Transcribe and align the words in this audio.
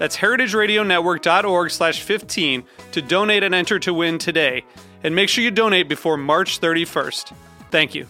That's 0.00 0.16
heritageradionetwork.org 0.16 1.70
slash 1.70 2.00
15 2.00 2.64
to 2.92 3.02
donate 3.02 3.42
and 3.42 3.54
enter 3.54 3.78
to 3.80 3.92
win 3.92 4.16
today. 4.16 4.64
And 5.04 5.14
make 5.14 5.28
sure 5.28 5.44
you 5.44 5.50
donate 5.50 5.90
before 5.90 6.16
March 6.16 6.58
31st. 6.58 7.34
Thank 7.70 7.94
you. 7.94 8.06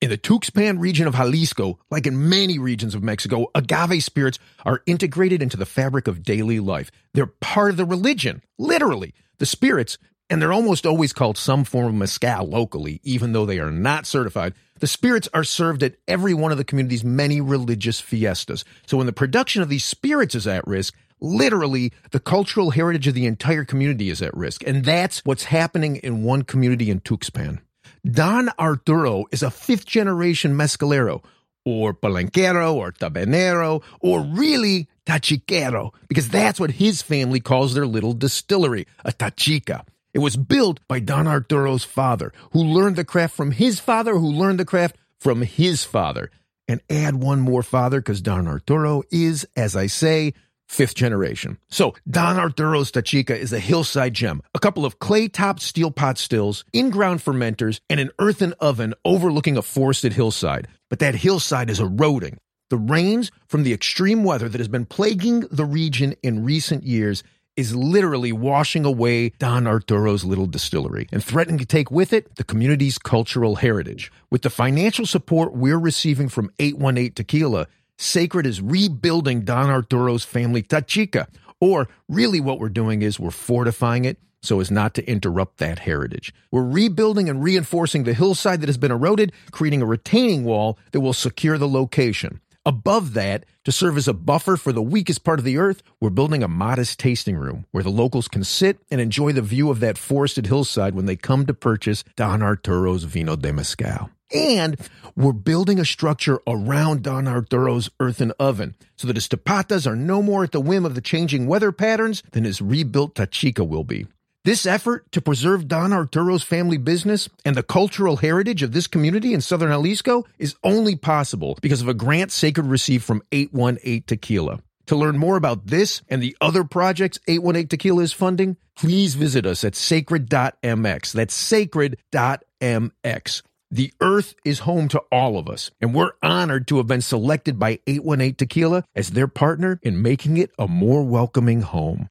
In 0.00 0.10
the 0.10 0.18
Tuxpan 0.18 0.78
region 0.78 1.08
of 1.08 1.16
Jalisco, 1.16 1.80
like 1.90 2.06
in 2.06 2.28
many 2.28 2.60
regions 2.60 2.94
of 2.94 3.02
Mexico, 3.02 3.46
agave 3.56 4.04
spirits 4.04 4.38
are 4.64 4.82
integrated 4.86 5.42
into 5.42 5.56
the 5.56 5.66
fabric 5.66 6.06
of 6.06 6.22
daily 6.22 6.60
life. 6.60 6.92
They're 7.12 7.26
part 7.26 7.70
of 7.72 7.76
the 7.76 7.84
religion, 7.84 8.44
literally. 8.56 9.14
The 9.38 9.46
spirits, 9.46 9.98
and 10.32 10.40
they're 10.40 10.50
almost 10.50 10.86
always 10.86 11.12
called 11.12 11.36
some 11.36 11.62
form 11.62 11.88
of 11.88 11.94
mezcal 11.94 12.46
locally, 12.46 13.02
even 13.04 13.34
though 13.34 13.44
they 13.44 13.58
are 13.58 13.70
not 13.70 14.06
certified. 14.06 14.54
The 14.80 14.86
spirits 14.86 15.28
are 15.34 15.44
served 15.44 15.82
at 15.82 15.96
every 16.08 16.32
one 16.32 16.50
of 16.50 16.56
the 16.56 16.64
community's 16.64 17.04
many 17.04 17.42
religious 17.42 18.00
fiestas. 18.00 18.64
So 18.86 18.96
when 18.96 19.04
the 19.04 19.12
production 19.12 19.60
of 19.60 19.68
these 19.68 19.84
spirits 19.84 20.34
is 20.34 20.46
at 20.46 20.66
risk, 20.66 20.94
literally 21.20 21.92
the 22.12 22.18
cultural 22.18 22.70
heritage 22.70 23.06
of 23.06 23.12
the 23.12 23.26
entire 23.26 23.66
community 23.66 24.08
is 24.08 24.22
at 24.22 24.34
risk. 24.34 24.66
And 24.66 24.86
that's 24.86 25.22
what's 25.26 25.44
happening 25.44 25.96
in 25.96 26.24
one 26.24 26.44
community 26.44 26.88
in 26.88 27.00
Tuxpan. 27.00 27.58
Don 28.02 28.48
Arturo 28.58 29.26
is 29.32 29.42
a 29.42 29.50
fifth 29.50 29.84
generation 29.84 30.54
mezcalero, 30.54 31.22
or 31.66 31.92
palenquero, 31.92 32.72
or 32.72 32.90
tabanero, 32.90 33.82
or 34.00 34.22
really 34.22 34.88
tachiquero, 35.04 35.92
because 36.08 36.30
that's 36.30 36.58
what 36.58 36.70
his 36.70 37.02
family 37.02 37.38
calls 37.38 37.74
their 37.74 37.86
little 37.86 38.14
distillery, 38.14 38.86
a 39.04 39.12
tachica. 39.12 39.84
It 40.14 40.18
was 40.18 40.36
built 40.36 40.80
by 40.88 41.00
Don 41.00 41.26
Arturo's 41.26 41.84
father, 41.84 42.32
who 42.52 42.62
learned 42.62 42.96
the 42.96 43.04
craft 43.04 43.34
from 43.34 43.52
his 43.52 43.80
father, 43.80 44.18
who 44.18 44.30
learned 44.30 44.60
the 44.60 44.64
craft 44.64 44.96
from 45.18 45.42
his 45.42 45.84
father. 45.84 46.30
And 46.68 46.80
add 46.90 47.16
one 47.16 47.40
more 47.40 47.62
father, 47.62 48.00
because 48.00 48.20
Don 48.20 48.46
Arturo 48.46 49.02
is, 49.10 49.46
as 49.56 49.74
I 49.74 49.86
say, 49.86 50.34
fifth 50.68 50.94
generation. 50.94 51.58
So 51.68 51.94
Don 52.08 52.38
Arturo's 52.38 52.92
Tachica 52.92 53.36
is 53.36 53.52
a 53.52 53.58
hillside 53.58 54.14
gem. 54.14 54.42
A 54.54 54.58
couple 54.58 54.84
of 54.84 54.98
clay-topped 54.98 55.60
steel 55.60 55.90
pot 55.90 56.18
stills, 56.18 56.64
in-ground 56.72 57.20
fermenters, 57.20 57.80
and 57.90 57.98
an 57.98 58.10
earthen 58.18 58.54
oven 58.60 58.94
overlooking 59.04 59.56
a 59.56 59.62
forested 59.62 60.12
hillside. 60.12 60.68
But 60.88 60.98
that 61.00 61.14
hillside 61.14 61.68
is 61.68 61.80
eroding. 61.80 62.38
The 62.70 62.78
rains 62.78 63.30
from 63.48 63.64
the 63.64 63.74
extreme 63.74 64.24
weather 64.24 64.48
that 64.48 64.60
has 64.60 64.68
been 64.68 64.86
plaguing 64.86 65.40
the 65.50 65.66
region 65.66 66.14
in 66.22 66.44
recent 66.44 66.84
years 66.84 67.22
is 67.62 67.76
literally 67.76 68.32
washing 68.32 68.84
away 68.84 69.28
Don 69.38 69.68
Arturo's 69.68 70.24
little 70.24 70.46
distillery 70.46 71.06
and 71.12 71.22
threatening 71.22 71.58
to 71.58 71.64
take 71.64 71.92
with 71.92 72.12
it 72.12 72.34
the 72.34 72.42
community's 72.42 72.98
cultural 72.98 73.56
heritage. 73.56 74.10
With 74.30 74.42
the 74.42 74.50
financial 74.50 75.06
support 75.06 75.54
we're 75.54 75.78
receiving 75.78 76.28
from 76.28 76.50
818 76.58 77.12
Tequila, 77.12 77.68
Sacred 77.96 78.46
is 78.46 78.60
rebuilding 78.60 79.42
Don 79.42 79.70
Arturo's 79.70 80.24
family 80.24 80.64
Tachica. 80.64 81.28
Or 81.60 81.88
really, 82.08 82.40
what 82.40 82.58
we're 82.58 82.68
doing 82.68 83.00
is 83.02 83.20
we're 83.20 83.30
fortifying 83.30 84.04
it 84.04 84.18
so 84.40 84.58
as 84.58 84.72
not 84.72 84.92
to 84.94 85.08
interrupt 85.08 85.58
that 85.58 85.78
heritage. 85.78 86.34
We're 86.50 86.66
rebuilding 86.66 87.28
and 87.28 87.44
reinforcing 87.44 88.02
the 88.02 88.12
hillside 88.12 88.60
that 88.60 88.68
has 88.68 88.76
been 88.76 88.90
eroded, 88.90 89.32
creating 89.52 89.82
a 89.82 89.86
retaining 89.86 90.42
wall 90.42 90.78
that 90.90 91.00
will 91.00 91.12
secure 91.12 91.58
the 91.58 91.68
location. 91.68 92.40
Above 92.64 93.14
that, 93.14 93.44
to 93.64 93.72
serve 93.72 93.96
as 93.96 94.06
a 94.06 94.14
buffer 94.14 94.56
for 94.56 94.72
the 94.72 94.82
weakest 94.82 95.24
part 95.24 95.40
of 95.40 95.44
the 95.44 95.58
earth, 95.58 95.82
we're 96.00 96.10
building 96.10 96.44
a 96.44 96.48
modest 96.48 96.96
tasting 96.96 97.34
room 97.34 97.66
where 97.72 97.82
the 97.82 97.90
locals 97.90 98.28
can 98.28 98.44
sit 98.44 98.78
and 98.88 99.00
enjoy 99.00 99.32
the 99.32 99.42
view 99.42 99.68
of 99.68 99.80
that 99.80 99.98
forested 99.98 100.46
hillside 100.46 100.94
when 100.94 101.06
they 101.06 101.16
come 101.16 101.44
to 101.44 101.54
purchase 101.54 102.04
Don 102.14 102.40
Arturo's 102.40 103.02
Vino 103.02 103.34
de 103.34 103.52
Mezcal. 103.52 104.10
And 104.32 104.78
we're 105.16 105.32
building 105.32 105.80
a 105.80 105.84
structure 105.84 106.40
around 106.46 107.02
Don 107.02 107.26
Arturo's 107.26 107.90
earthen 107.98 108.32
oven 108.38 108.76
so 108.96 109.08
that 109.08 109.16
his 109.16 109.26
tapadas 109.26 109.84
are 109.84 109.96
no 109.96 110.22
more 110.22 110.44
at 110.44 110.52
the 110.52 110.60
whim 110.60 110.86
of 110.86 110.94
the 110.94 111.00
changing 111.00 111.48
weather 111.48 111.72
patterns 111.72 112.22
than 112.30 112.44
his 112.44 112.62
rebuilt 112.62 113.16
tachica 113.16 113.66
will 113.66 113.84
be. 113.84 114.06
This 114.44 114.66
effort 114.66 115.12
to 115.12 115.20
preserve 115.20 115.68
Don 115.68 115.92
Arturo's 115.92 116.42
family 116.42 116.76
business 116.76 117.28
and 117.44 117.56
the 117.56 117.62
cultural 117.62 118.16
heritage 118.16 118.64
of 118.64 118.72
this 118.72 118.88
community 118.88 119.34
in 119.34 119.40
southern 119.40 119.70
Jalisco 119.70 120.24
is 120.36 120.56
only 120.64 120.96
possible 120.96 121.56
because 121.62 121.80
of 121.80 121.86
a 121.86 121.94
grant 121.94 122.32
Sacred 122.32 122.66
received 122.66 123.04
from 123.04 123.22
818 123.30 124.02
Tequila. 124.02 124.58
To 124.86 124.96
learn 124.96 125.16
more 125.16 125.36
about 125.36 125.68
this 125.68 126.02
and 126.08 126.20
the 126.20 126.36
other 126.40 126.64
projects 126.64 127.20
818 127.28 127.68
Tequila 127.68 128.02
is 128.02 128.12
funding, 128.12 128.56
please 128.74 129.14
visit 129.14 129.46
us 129.46 129.62
at 129.62 129.76
sacred.mx. 129.76 131.12
That's 131.12 131.34
sacred.mx. 131.34 133.42
The 133.70 133.92
earth 134.00 134.34
is 134.44 134.58
home 134.58 134.88
to 134.88 134.98
all 135.12 135.38
of 135.38 135.48
us, 135.48 135.70
and 135.80 135.94
we're 135.94 136.14
honored 136.20 136.66
to 136.66 136.78
have 136.78 136.88
been 136.88 137.00
selected 137.00 137.60
by 137.60 137.78
818 137.86 138.34
Tequila 138.34 138.82
as 138.96 139.10
their 139.10 139.28
partner 139.28 139.78
in 139.82 140.02
making 140.02 140.36
it 140.36 140.50
a 140.58 140.66
more 140.66 141.04
welcoming 141.04 141.62
home. 141.62 142.08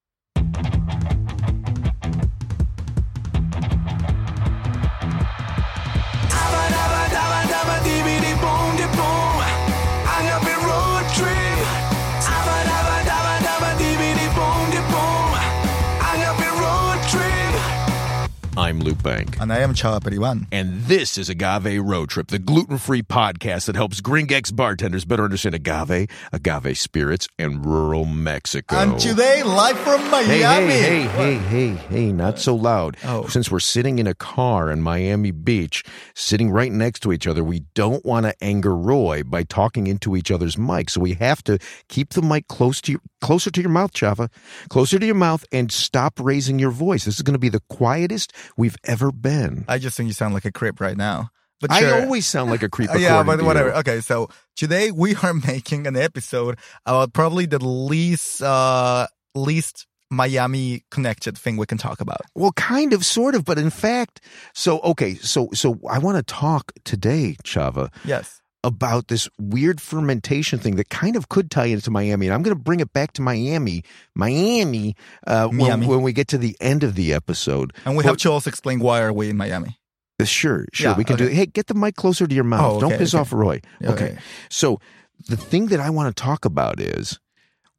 I'm 18.82 18.94
Bank. 18.96 19.40
And 19.40 19.54
I 19.54 19.60
am 19.60 19.76
Chava 19.76 20.00
Periban. 20.00 20.48
And 20.52 20.82
this 20.86 21.16
is 21.16 21.30
Agave 21.30 21.80
Road 21.84 22.10
Trip, 22.10 22.28
the 22.30 22.40
gluten 22.40 22.80
free 22.80 23.04
podcast 23.04 23.68
that 23.68 23.76
helps 23.76 24.02
Gringex 24.02 24.56
bartenders 24.56 25.06
better 25.06 25.24
understand 25.24 25.54
agave, 25.54 26.08
agave 26.34 26.78
spirits, 26.80 27.28
and 27.38 27.64
rural 27.64 28.06
Mexico. 28.06 28.78
And 28.78 29.00
today, 29.00 29.44
live 29.44 29.78
from 29.78 30.10
Miami. 30.10 30.32
Hey, 30.32 30.42
hey, 30.42 31.02
hey, 31.04 31.04
hey, 31.04 31.36
hey, 31.36 31.74
hey, 31.76 32.12
not 32.12 32.40
so 32.40 32.56
loud. 32.56 32.98
Oh. 33.04 33.28
Since 33.28 33.52
we're 33.52 33.60
sitting 33.60 34.00
in 34.00 34.08
a 34.08 34.16
car 34.16 34.72
in 34.72 34.82
Miami 34.82 35.30
Beach, 35.30 35.84
sitting 36.16 36.50
right 36.50 36.72
next 36.72 37.02
to 37.02 37.12
each 37.12 37.28
other, 37.28 37.44
we 37.44 37.60
don't 37.76 38.04
want 38.04 38.26
to 38.26 38.34
anger 38.42 38.76
Roy 38.76 39.22
by 39.22 39.44
talking 39.44 39.86
into 39.86 40.16
each 40.16 40.32
other's 40.32 40.58
mic. 40.58 40.90
So 40.90 41.02
we 41.02 41.14
have 41.16 41.44
to 41.44 41.60
keep 41.88 42.14
the 42.14 42.24
mic 42.24 42.48
close 42.48 42.82
to 42.82 42.94
your, 42.94 43.02
closer 43.22 43.52
to 43.52 43.62
your 43.62 43.70
mouth, 43.70 43.94
Chava, 43.94 44.30
closer 44.70 44.98
to 44.98 45.06
your 45.06 45.14
mouth, 45.14 45.46
and 45.52 45.72
stop 45.72 46.20
raising 46.20 46.58
your 46.58 46.72
voice. 46.72 47.06
This 47.06 47.18
is 47.18 47.22
going 47.22 47.34
to 47.34 47.40
be 47.40 47.50
the 47.50 47.62
quietest 47.70 48.34
we've 48.58 48.71
ever 48.84 49.12
been. 49.12 49.66
I 49.68 49.78
just 49.78 49.98
think 49.98 50.08
you 50.08 50.14
sound 50.14 50.34
like 50.34 50.46
a 50.46 50.52
creep 50.52 50.80
right 50.80 50.98
now. 50.98 51.30
But 51.60 51.72
I 51.72 52.02
always 52.02 52.26
sound 52.26 52.50
like 52.50 52.64
a 52.64 52.70
creep. 52.70 52.90
Yeah, 52.98 53.22
but 53.24 53.42
whatever. 53.44 53.70
you. 53.70 53.76
Okay, 53.76 54.02
so 54.02 54.30
today 54.56 54.90
we 54.92 55.16
are 55.16 55.34
making 55.48 55.86
an 55.86 55.96
episode 55.96 56.58
about 56.86 57.14
probably 57.14 57.46
the 57.46 57.64
least, 57.64 58.42
uh, 58.42 59.06
least 59.36 59.86
Miami 60.10 60.84
connected 60.90 61.38
thing 61.38 61.58
we 61.58 61.66
can 61.68 61.78
talk 61.78 62.02
about. 62.02 62.22
Well, 62.36 62.52
kind 62.54 62.94
of, 62.94 63.06
sort 63.06 63.36
of, 63.36 63.46
but 63.46 63.60
in 63.60 63.70
fact, 63.70 64.22
so 64.54 64.80
okay, 64.82 65.16
so 65.16 65.50
so 65.54 65.80
I 65.90 66.00
want 66.00 66.18
to 66.18 66.24
talk 66.24 66.72
today, 66.84 67.38
Chava, 67.46 67.94
Yes. 68.04 68.41
About 68.64 69.08
this 69.08 69.28
weird 69.40 69.82
fermentation 69.82 70.60
thing 70.60 70.76
that 70.76 70.90
kind 70.90 71.16
of 71.16 71.30
could 71.30 71.50
tie 71.50 71.66
into 71.66 71.90
Miami, 71.90 72.28
and 72.28 72.34
I'm 72.34 72.44
going 72.44 72.56
to 72.56 72.62
bring 72.64 72.80
it 72.80 72.94
back 72.94 73.14
to 73.14 73.22
Miami, 73.22 73.84
Miami, 74.16 74.96
uh, 75.26 75.48
when, 75.48 75.58
Miami. 75.58 75.88
when 75.88 76.02
we 76.04 76.14
get 76.14 76.28
to 76.30 76.38
the 76.38 76.56
end 76.62 76.84
of 76.84 76.96
the 76.96 77.14
episode. 77.14 77.74
And 77.86 77.96
we 77.96 78.04
Well, 78.04 78.14
have 78.14 78.18
to 78.22 78.32
also 78.32 78.50
explain 78.50 78.80
why 78.80 79.02
are 79.02 79.12
we 79.14 79.30
in 79.30 79.38
Miami. 79.38 79.78
Uh, 80.20 80.26
Sure, 80.26 80.68
sure, 80.72 80.92
Yeah, 80.92 80.98
we 80.98 81.04
can 81.04 81.18
do 81.18 81.26
it. 81.26 81.34
Hey, 81.34 81.48
get 81.48 81.66
the 81.66 81.74
mic 81.74 81.96
closer 81.96 82.28
to 82.28 82.36
your 82.36 82.44
mouth. 82.44 82.76
Oh, 82.76 82.80
Don't 82.80 82.98
piss 83.00 83.16
okay. 83.16 83.22
off 83.22 83.34
Roy. 83.34 83.60
Okay. 83.84 83.94
okay. 83.94 84.18
So 84.50 84.80
the 85.28 85.36
thing 85.38 85.68
that 85.68 85.80
I 85.80 85.90
want 85.90 86.16
to 86.16 86.24
talk 86.24 86.46
about 86.46 86.80
is 86.80 87.20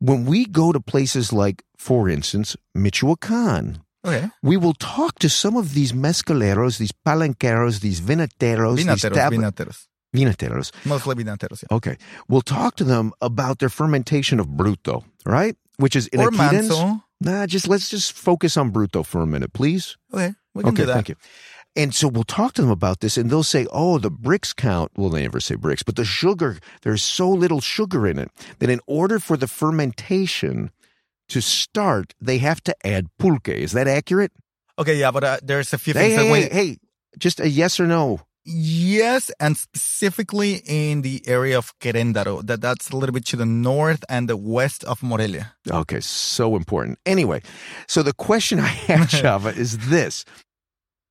when 0.00 0.24
we 0.24 0.44
go 0.46 0.72
to 0.72 0.80
places 0.80 1.32
like, 1.32 1.62
for 1.78 2.08
instance, 2.08 2.56
Michoacan 2.74 3.82
Okay. 4.04 4.28
we 4.42 4.56
will 4.56 4.74
talk 4.74 5.20
to 5.20 5.28
some 5.28 5.56
of 5.56 5.74
these 5.74 5.92
mezcaleros, 5.92 6.78
these 6.78 6.90
palenqueros, 7.06 7.78
these 7.80 8.00
vinateros, 8.00 8.78
these 8.78 9.02
tab- 9.02 9.32
vinateros. 9.32 9.86
Vinateros. 10.14 10.70
Mostly 10.84 11.14
vinateros, 11.14 11.62
yeah. 11.62 11.74
Okay. 11.76 11.96
We'll 12.28 12.42
talk 12.42 12.76
to 12.76 12.84
them 12.84 13.12
about 13.20 13.58
their 13.60 13.68
fermentation 13.70 14.38
of 14.40 14.46
bruto, 14.48 15.04
right? 15.24 15.56
Which 15.78 15.96
is 15.96 16.08
Or 16.16 16.30
inaequidens. 16.30 16.52
manso. 16.52 17.04
Nah, 17.20 17.46
just 17.46 17.68
let's 17.68 17.88
just 17.88 18.12
focus 18.12 18.56
on 18.56 18.72
bruto 18.72 19.04
for 19.06 19.22
a 19.22 19.26
minute, 19.26 19.52
please. 19.52 19.96
Okay, 20.12 20.34
we 20.54 20.62
can 20.64 20.72
okay, 20.72 20.82
do 20.82 20.86
that. 20.86 20.94
thank 20.94 21.08
you. 21.08 21.14
And 21.74 21.94
so 21.94 22.06
we'll 22.08 22.24
talk 22.24 22.52
to 22.54 22.62
them 22.62 22.70
about 22.70 23.00
this, 23.00 23.16
and 23.16 23.30
they'll 23.30 23.42
say, 23.44 23.66
"Oh, 23.72 23.96
the 23.98 24.10
Brix 24.10 24.54
count." 24.54 24.90
Well, 24.96 25.08
they 25.08 25.22
never 25.22 25.40
say 25.40 25.54
Brix, 25.54 25.82
but 25.84 25.96
the 25.96 26.04
sugar. 26.04 26.58
There's 26.82 27.02
so 27.02 27.30
little 27.30 27.60
sugar 27.62 28.06
in 28.06 28.18
it 28.18 28.30
that 28.58 28.68
in 28.68 28.80
order 28.86 29.18
for 29.18 29.38
the 29.38 29.46
fermentation 29.46 30.70
to 31.28 31.40
start, 31.40 32.12
they 32.20 32.38
have 32.38 32.62
to 32.64 32.74
add 32.86 33.06
pulque. 33.18 33.48
Is 33.48 33.72
that 33.72 33.88
accurate? 33.88 34.32
Okay, 34.78 34.96
yeah, 34.96 35.10
but 35.10 35.24
uh, 35.24 35.38
there's 35.42 35.72
a 35.72 35.78
few 35.78 35.94
Hey, 35.94 36.10
things 36.16 36.20
hey, 36.20 36.26
that 36.26 36.32
we. 36.32 36.40
hey, 36.42 36.48
hey, 36.72 36.76
just 37.18 37.40
a 37.40 37.48
yes 37.48 37.78
or 37.80 37.86
no. 37.86 38.20
Yes, 38.44 39.30
and 39.38 39.56
specifically 39.56 40.62
in 40.66 41.02
the 41.02 41.22
area 41.28 41.56
of 41.56 41.72
Queréndaro, 41.78 42.44
that 42.46 42.60
that's 42.60 42.90
a 42.90 42.96
little 42.96 43.12
bit 43.12 43.24
to 43.26 43.36
the 43.36 43.46
north 43.46 44.04
and 44.08 44.28
the 44.28 44.36
west 44.36 44.82
of 44.84 45.00
Morelia. 45.02 45.52
Okay, 45.70 46.00
so 46.00 46.56
important. 46.56 46.98
Anyway, 47.06 47.42
so 47.86 48.02
the 48.02 48.12
question 48.12 48.58
I 48.58 48.66
have, 48.88 49.08
Chava, 49.08 49.56
is 49.56 49.78
this: 49.90 50.24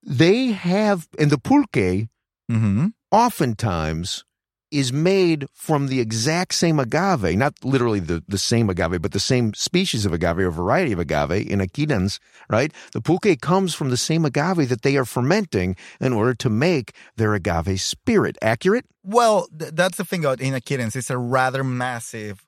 They 0.03 0.47
have, 0.51 1.07
and 1.19 1.31
the 1.31 1.37
pulque 1.37 2.09
Mm-hmm. 2.51 2.87
oftentimes 3.11 4.25
is 4.71 4.94
made 4.94 5.45
from 5.53 5.88
the 5.88 6.00
exact 6.00 6.53
same 6.53 6.79
agave, 6.79 7.38
not 7.38 7.53
literally 7.63 8.00
the, 8.00 8.23
the 8.27 8.38
same 8.38 8.69
agave, 8.69 9.01
but 9.01 9.12
the 9.12 9.19
same 9.19 9.53
species 9.53 10.06
of 10.06 10.13
agave 10.13 10.39
or 10.39 10.51
variety 10.51 10.94
of 10.94 11.00
agave 11.00 11.47
inaequidens, 11.47 12.19
right? 12.50 12.71
The 12.94 13.01
pulque 13.01 13.41
comes 13.41 13.75
from 13.75 13.89
the 13.89 13.97
same 13.97 14.25
agave 14.25 14.69
that 14.69 14.81
they 14.81 14.97
are 14.97 15.06
fermenting 15.06 15.75
in 16.00 16.13
order 16.13 16.33
to 16.35 16.50
make 16.50 16.94
their 17.18 17.33
agave 17.33 17.81
spirit. 17.81 18.38
Accurate? 18.41 18.85
Well, 19.03 19.47
th- 19.57 19.71
that's 19.73 19.97
the 19.97 20.06
thing 20.06 20.21
about 20.21 20.39
Inaequidens. 20.39 20.95
It's 20.95 21.09
a 21.09 21.17
rather 21.17 21.63
massive 21.63 22.45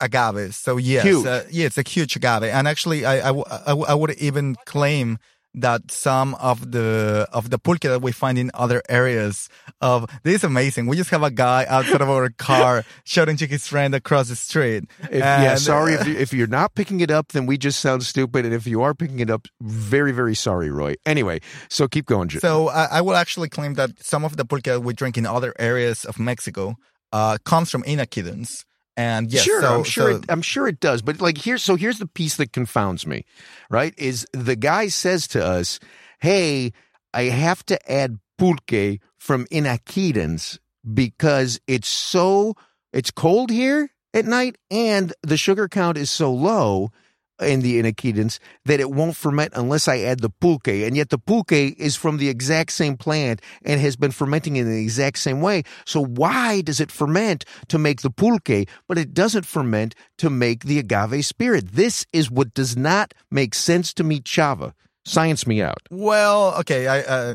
agave. 0.00 0.54
So 0.54 0.76
yes. 0.76 1.24
Uh, 1.24 1.44
yeah, 1.50 1.66
it's 1.66 1.78
a 1.78 1.82
huge 1.82 2.16
agave. 2.16 2.44
And 2.44 2.68
actually, 2.68 3.04
I, 3.04 3.18
I, 3.18 3.32
w- 3.32 3.44
I 3.48 3.68
w- 3.68 3.86
I 3.88 3.94
would 3.94 4.10
even 4.12 4.56
claim 4.66 5.18
that 5.60 5.90
some 5.90 6.34
of 6.36 6.72
the 6.72 7.28
of 7.32 7.50
the 7.50 7.58
pulque 7.58 7.82
that 7.82 8.02
we 8.02 8.12
find 8.12 8.38
in 8.38 8.50
other 8.54 8.82
areas 8.88 9.48
of 9.80 10.08
this 10.22 10.36
is 10.36 10.44
amazing. 10.44 10.86
We 10.86 10.96
just 10.96 11.10
have 11.10 11.22
a 11.22 11.30
guy 11.30 11.66
outside 11.68 12.00
of 12.00 12.08
our 12.08 12.30
car 12.30 12.84
shouting 13.04 13.36
to 13.38 13.46
his 13.46 13.66
friend 13.66 13.94
across 13.94 14.28
the 14.28 14.36
street. 14.36 14.84
If, 15.10 15.20
yeah, 15.20 15.54
sorry. 15.56 15.94
If, 15.94 16.06
you, 16.06 16.16
if 16.16 16.32
you're 16.32 16.46
not 16.46 16.74
picking 16.74 17.00
it 17.00 17.10
up, 17.10 17.32
then 17.32 17.46
we 17.46 17.58
just 17.58 17.80
sound 17.80 18.02
stupid. 18.02 18.44
And 18.44 18.54
if 18.54 18.66
you 18.66 18.82
are 18.82 18.94
picking 18.94 19.20
it 19.20 19.30
up, 19.30 19.46
very, 19.60 20.12
very 20.12 20.34
sorry, 20.34 20.70
Roy. 20.70 20.94
Anyway, 21.06 21.40
so 21.68 21.88
keep 21.88 22.06
going. 22.06 22.30
So 22.30 22.68
I, 22.68 22.98
I 22.98 23.00
will 23.00 23.16
actually 23.16 23.48
claim 23.48 23.74
that 23.74 23.90
some 24.02 24.24
of 24.24 24.36
the 24.36 24.44
pulque 24.44 24.64
that 24.64 24.82
we 24.82 24.92
drink 24.94 25.16
in 25.16 25.26
other 25.26 25.54
areas 25.58 26.04
of 26.04 26.18
Mexico 26.18 26.76
uh, 27.12 27.38
comes 27.44 27.70
from 27.70 27.82
Inaequidens. 27.84 28.64
And 28.98 29.32
yes, 29.32 29.44
sure, 29.44 29.60
so, 29.60 29.76
I'm 29.76 29.84
sure. 29.84 30.10
so- 30.10 30.18
it, 30.18 30.24
I'm 30.28 30.42
sure 30.42 30.66
it 30.66 30.80
does. 30.80 31.02
But 31.02 31.20
like 31.20 31.38
here's 31.38 31.62
so 31.62 31.76
here's 31.76 32.00
the 32.00 32.06
piece 32.08 32.36
that 32.36 32.52
confounds 32.52 33.06
me, 33.06 33.24
right? 33.70 33.94
Is 33.96 34.26
the 34.32 34.56
guy 34.56 34.88
says 34.88 35.28
to 35.28 35.44
us, 35.44 35.78
"Hey, 36.18 36.72
I 37.14 37.22
have 37.24 37.64
to 37.66 37.78
add 37.90 38.18
pulque 38.38 38.98
from 39.16 39.46
Inaequidens 39.52 40.58
because 40.92 41.60
it's 41.68 41.86
so 41.88 42.54
it's 42.92 43.12
cold 43.12 43.50
here 43.50 43.90
at 44.12 44.24
night, 44.24 44.58
and 44.68 45.12
the 45.22 45.36
sugar 45.36 45.68
count 45.68 45.96
is 45.96 46.10
so 46.10 46.32
low." 46.32 46.90
In 47.40 47.60
the 47.60 47.80
Inaequidens, 47.80 48.40
that 48.64 48.80
it 48.80 48.90
won't 48.90 49.16
ferment 49.16 49.52
unless 49.54 49.86
I 49.86 50.00
add 50.00 50.20
the 50.20 50.30
pulque, 50.30 50.66
and 50.86 50.96
yet 50.96 51.10
the 51.10 51.18
pulque 51.18 51.52
is 51.52 51.94
from 51.94 52.16
the 52.16 52.28
exact 52.28 52.72
same 52.72 52.96
plant 52.96 53.40
and 53.64 53.80
has 53.80 53.94
been 53.94 54.10
fermenting 54.10 54.56
in 54.56 54.68
the 54.68 54.82
exact 54.82 55.18
same 55.18 55.40
way. 55.40 55.62
So 55.86 56.04
why 56.04 56.62
does 56.62 56.80
it 56.80 56.90
ferment 56.90 57.44
to 57.68 57.78
make 57.78 58.02
the 58.02 58.10
pulque, 58.10 58.68
but 58.88 58.98
it 58.98 59.14
doesn't 59.14 59.46
ferment 59.46 59.94
to 60.18 60.30
make 60.30 60.64
the 60.64 60.80
agave 60.80 61.24
spirit? 61.24 61.72
This 61.72 62.04
is 62.12 62.28
what 62.28 62.54
does 62.54 62.76
not 62.76 63.14
make 63.30 63.54
sense 63.54 63.94
to 63.94 64.02
me, 64.02 64.20
Chava. 64.20 64.72
Science 65.04 65.46
me 65.46 65.62
out. 65.62 65.82
Well, 65.90 66.54
okay, 66.58 66.88
I 66.88 67.00
uh, 67.00 67.34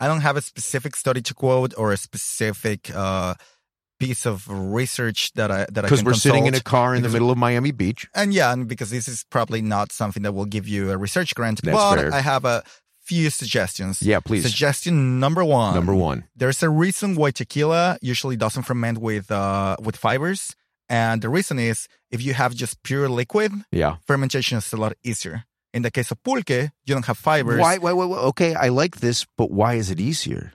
I 0.00 0.08
don't 0.08 0.22
have 0.22 0.36
a 0.36 0.42
specific 0.42 0.96
study 0.96 1.22
to 1.22 1.34
quote 1.34 1.74
or 1.76 1.92
a 1.92 1.96
specific 1.96 2.90
uh, 2.94 3.34
piece 3.98 4.26
of 4.26 4.46
research 4.48 5.32
that 5.34 5.50
I 5.50 5.66
that 5.72 5.84
I 5.84 5.88
Because 5.88 6.04
we're 6.04 6.14
sitting 6.14 6.46
in 6.46 6.54
a 6.54 6.60
car 6.60 6.94
in 6.94 7.02
the 7.02 7.08
middle 7.08 7.30
of 7.30 7.38
Miami 7.38 7.72
Beach. 7.72 8.06
and 8.14 8.32
yeah, 8.34 8.52
and 8.52 8.68
because 8.68 8.90
this 8.90 9.08
is 9.08 9.24
probably 9.30 9.62
not 9.62 9.92
something 9.92 10.22
that 10.24 10.32
will 10.32 10.44
give 10.46 10.66
you 10.68 10.90
a 10.90 10.96
research 10.96 11.34
grant, 11.34 11.60
That's 11.62 11.76
but 11.76 11.96
fair. 11.96 12.14
I 12.14 12.20
have 12.20 12.44
a 12.44 12.62
few 13.02 13.30
suggestions. 13.30 14.02
Yeah, 14.02 14.20
please. 14.20 14.42
Suggestion 14.42 15.20
number 15.20 15.44
one. 15.44 15.74
Number 15.74 15.94
one. 15.94 16.24
There's 16.34 16.62
a 16.62 16.68
reason 16.68 17.14
why 17.14 17.30
tequila 17.30 17.98
usually 18.02 18.36
doesn't 18.36 18.64
ferment 18.64 18.98
with 18.98 19.30
uh 19.30 19.76
with 19.80 19.96
fibers, 19.96 20.54
and 20.88 21.22
the 21.22 21.28
reason 21.28 21.58
is 21.58 21.86
if 22.10 22.20
you 22.22 22.34
have 22.34 22.54
just 22.54 22.82
pure 22.82 23.08
liquid, 23.08 23.52
Yeah. 23.72 23.96
fermentation 24.06 24.58
is 24.58 24.72
a 24.72 24.76
lot 24.76 24.92
easier. 25.02 25.44
In 25.74 25.82
the 25.82 25.90
case 25.90 26.10
of 26.10 26.22
pulque, 26.22 26.70
you 26.86 26.94
don't 26.94 27.04
have 27.06 27.18
fibers. 27.18 27.60
Why, 27.60 27.76
why, 27.78 27.92
why, 27.92 28.06
why? 28.06 28.18
Okay, 28.32 28.54
I 28.54 28.68
like 28.68 28.96
this, 29.00 29.26
but 29.36 29.50
why 29.50 29.74
is 29.74 29.90
it 29.90 30.00
easier? 30.00 30.52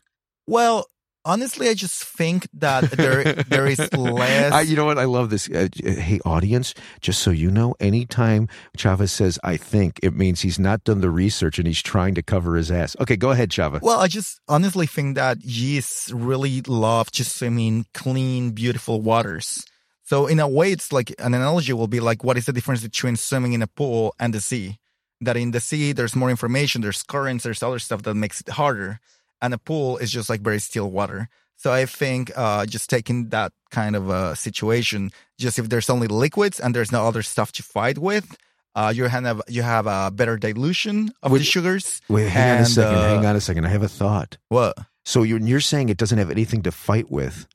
Well, 0.48 0.86
honestly, 1.26 1.70
I 1.70 1.74
just 1.74 2.04
think 2.04 2.48
that 2.54 2.92
there 2.92 3.34
there 3.34 3.68
is 3.68 3.80
less. 3.94 4.54
I, 4.54 4.62
you 4.62 4.76
know 4.76 4.86
what? 4.86 4.98
I 4.98 5.06
love 5.06 5.30
this. 5.30 5.50
Uh, 5.50 5.68
hey, 5.76 6.20
audience, 6.26 6.74
just 7.02 7.22
so 7.22 7.32
you 7.32 7.52
know, 7.52 7.76
anytime 7.80 8.48
Chavez 8.78 9.12
says 9.12 9.40
"I 9.44 9.58
think," 9.58 10.00
it 10.04 10.16
means 10.16 10.42
he's 10.42 10.60
not 10.60 10.84
done 10.84 11.02
the 11.02 11.10
research 11.10 11.58
and 11.60 11.68
he's 11.68 11.82
trying 11.82 12.16
to 12.16 12.22
cover 12.22 12.56
his 12.56 12.72
ass. 12.72 12.96
Okay, 13.00 13.16
go 13.16 13.32
ahead, 13.32 13.52
Chavez. 13.52 13.82
well, 13.82 14.00
I 14.00 14.08
just 14.08 14.40
honestly 14.48 14.88
think 14.88 15.16
that 15.16 15.42
yeasts 15.44 16.12
really 16.12 16.62
love 16.62 17.12
just 17.12 17.38
swim 17.38 17.60
in 17.60 17.86
clean, 17.94 18.52
beautiful 18.52 19.02
waters. 19.02 19.66
So 20.04 20.28
in 20.28 20.40
a 20.40 20.48
way, 20.48 20.74
it's 20.74 20.92
like 20.92 21.14
an 21.20 21.34
analogy 21.34 21.72
will 21.72 21.88
be 21.88 22.02
like, 22.02 22.22
what 22.24 22.38
is 22.38 22.46
the 22.46 22.52
difference 22.52 22.84
between 22.84 23.16
swimming 23.16 23.54
in 23.54 23.62
a 23.62 23.68
pool 23.68 24.14
and 24.20 24.34
the 24.34 24.42
sea? 24.42 24.78
That 25.22 25.38
in 25.38 25.52
the 25.52 25.62
sea, 25.62 25.94
there's 25.94 26.16
more 26.16 26.30
information, 26.30 26.82
there's 26.82 27.04
currents, 27.04 27.44
there's 27.46 27.64
other 27.64 27.80
stuff 27.80 28.02
that 28.04 28.16
makes 28.16 28.42
it 28.42 28.50
harder. 28.50 29.00
And 29.42 29.54
a 29.54 29.58
pool 29.58 29.98
is 29.98 30.12
just 30.12 30.30
like 30.30 30.42
very 30.42 30.60
still 30.60 30.90
water. 30.92 31.28
So 31.58 31.72
I 31.72 31.86
think 31.86 32.32
uh, 32.36 32.66
just 32.66 32.90
taking 32.90 33.30
that 33.30 33.52
kind 33.70 33.96
of 33.96 34.10
a 34.10 34.36
situation, 34.36 35.12
just 35.38 35.60
if 35.60 35.70
there's 35.70 35.90
only 35.90 36.08
liquids 36.08 36.60
and 36.60 36.74
there's 36.76 36.92
no 36.92 37.08
other 37.08 37.22
stuff 37.22 37.52
to 37.54 37.64
fight 37.64 37.98
with, 38.00 38.36
uh, 38.74 38.92
you 38.96 39.06
have 39.06 39.42
you 39.48 39.62
have 39.62 39.86
a 39.86 40.10
better 40.12 40.38
dilution 40.38 41.12
of 41.22 41.32
the 41.32 41.44
sugars. 41.44 42.01
Wait, 42.08 42.30
hang 42.30 42.58
on 42.58 42.62
a 42.62 42.65
second. 42.65 42.96
uh, 42.96 43.01
hang 43.15 43.25
on 43.25 43.36
a 43.36 43.42
second. 43.42 43.65
I 43.65 43.70
have 43.70 43.84
a 43.84 43.88
thought. 43.89 44.38
What? 44.50 44.75
So 45.06 45.24
you're, 45.24 45.39
you're 45.39 45.60
saying 45.62 45.89
it 45.89 45.98
doesn't 45.98 46.18
have 46.18 46.32
anything 46.32 46.62
to 46.63 46.72
fight 46.72 47.12
with. 47.12 47.48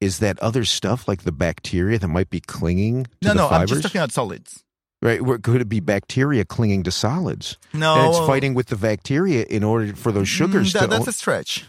Is 0.00 0.18
that 0.18 0.38
other 0.40 0.64
stuff 0.64 1.06
like 1.06 1.22
the 1.22 1.30
bacteria 1.32 1.98
that 1.98 2.08
might 2.08 2.30
be 2.30 2.40
clinging 2.40 3.04
to 3.20 3.28
No, 3.28 3.34
no, 3.34 3.48
I'm 3.48 3.68
just 3.68 3.82
talking 3.82 4.00
about 4.00 4.10
solids. 4.12 4.64
Right? 5.02 5.20
Could 5.42 5.60
it 5.60 5.68
be 5.68 5.80
bacteria 5.80 6.44
clinging 6.44 6.84
to 6.84 6.90
solids? 6.90 7.58
No, 7.74 7.94
and 7.94 8.08
it's 8.08 8.26
fighting 8.26 8.54
with 8.54 8.68
the 8.68 8.76
bacteria 8.76 9.44
in 9.44 9.62
order 9.64 9.94
for 9.94 10.12
those 10.12 10.28
sugars 10.28 10.70
Mm, 10.70 10.72
that, 10.74 10.80
to. 10.82 10.86
that's 10.86 11.06
a 11.08 11.12
stretch. 11.12 11.66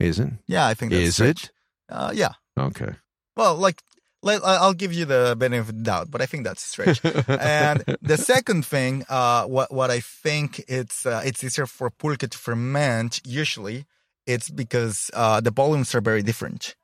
isn't? 0.00 0.38
Yeah, 0.46 0.66
I 0.66 0.74
think 0.74 0.92
that's 0.92 1.00
a 1.00 1.04
Is 1.04 1.20
it? 1.20 1.50
Uh, 1.88 2.12
yeah. 2.14 2.32
Okay. 2.58 2.92
Well, 3.36 3.56
like, 3.56 3.82
let, 4.22 4.42
I'll 4.44 4.72
give 4.74 4.92
you 4.92 5.04
the 5.04 5.36
benefit 5.38 5.60
of 5.70 5.76
the 5.76 5.82
doubt, 5.82 6.10
but 6.10 6.20
I 6.22 6.26
think 6.26 6.44
that's 6.44 6.64
a 6.66 6.68
stretch. 6.68 7.00
and 7.28 7.84
the 8.02 8.16
second 8.32 8.64
thing, 8.66 9.04
uh, 9.08 9.44
what 9.44 9.70
what 9.72 9.90
I 9.90 10.00
think 10.00 10.64
it's 10.68 11.04
uh, 11.06 11.22
it's 11.24 11.44
easier 11.44 11.66
for 11.66 11.90
pulque 11.90 12.18
to 12.30 12.38
ferment. 12.38 13.20
Usually, 13.24 13.84
it's 14.26 14.48
because 14.50 15.10
uh, 15.14 15.40
the 15.40 15.50
volumes 15.52 15.94
are 15.94 16.00
very 16.00 16.22
different. 16.22 16.74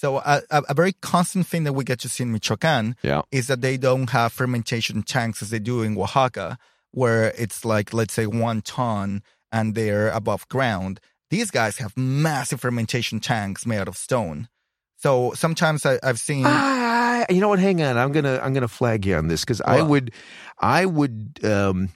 So 0.00 0.16
a, 0.16 0.40
a, 0.50 0.62
a 0.70 0.74
very 0.74 0.94
constant 1.02 1.46
thing 1.46 1.64
that 1.64 1.74
we 1.74 1.84
get 1.84 1.98
to 2.00 2.08
see 2.08 2.22
in 2.24 2.32
Michoacan 2.32 2.96
Yeah. 3.02 3.20
is 3.30 3.48
that 3.48 3.60
they 3.60 3.76
don't 3.76 4.08
have 4.10 4.32
fermentation 4.32 5.02
tanks 5.02 5.42
as 5.42 5.50
they 5.50 5.58
do 5.58 5.82
in 5.82 5.94
Oaxaca, 5.98 6.56
where 6.92 7.34
it's 7.36 7.66
like 7.66 7.92
let's 7.92 8.14
say 8.14 8.26
one 8.26 8.62
ton 8.62 9.22
and 9.52 9.74
they're 9.74 10.08
above 10.08 10.48
ground. 10.48 11.00
These 11.28 11.50
guys 11.50 11.76
have 11.78 11.92
massive 11.98 12.60
fermentation 12.62 13.20
tanks 13.20 13.66
made 13.66 13.78
out 13.78 13.88
of 13.88 13.96
stone. 13.98 14.48
So 14.96 15.32
sometimes 15.34 15.84
I, 15.84 15.98
I've 16.02 16.18
seen. 16.18 16.44
Ah, 16.46 17.26
you 17.28 17.40
know 17.42 17.48
what? 17.48 17.58
Hang 17.58 17.82
on. 17.82 17.98
I'm 17.98 18.12
gonna 18.12 18.40
I'm 18.42 18.54
gonna 18.54 18.68
flag 18.68 19.04
you 19.04 19.16
on 19.16 19.28
this 19.28 19.42
because 19.44 19.60
I 19.60 19.82
would 19.82 20.12
I 20.58 20.86
would 20.86 21.40
um, 21.44 21.90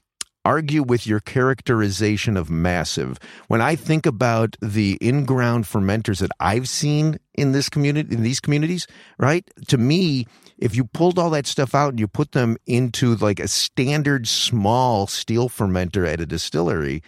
argue 0.44 0.82
with 0.82 1.06
your 1.06 1.20
characterization 1.20 2.36
of 2.36 2.50
massive. 2.50 3.18
When 3.48 3.60
I 3.60 3.76
think 3.76 4.06
about 4.06 4.56
the 4.60 4.98
in-ground 5.00 5.64
fermenters 5.64 6.20
that 6.20 6.30
I've 6.40 6.68
seen 6.68 7.18
in 7.34 7.52
this 7.52 7.68
community 7.68 8.14
in 8.14 8.22
these 8.22 8.40
communities, 8.40 8.86
right? 9.18 9.48
To 9.68 9.78
me, 9.78 10.26
if 10.58 10.76
you 10.76 10.84
pulled 10.84 11.18
all 11.18 11.30
that 11.30 11.46
stuff 11.46 11.74
out 11.74 11.90
and 11.90 12.00
you 12.00 12.06
put 12.06 12.32
them 12.32 12.56
into 12.66 13.16
like 13.16 13.40
a 13.40 13.48
standard 13.48 14.28
small 14.28 15.06
steel 15.06 15.48
fermenter 15.48 16.06
at 16.06 16.20
a 16.20 16.26
distillery, 16.26 17.02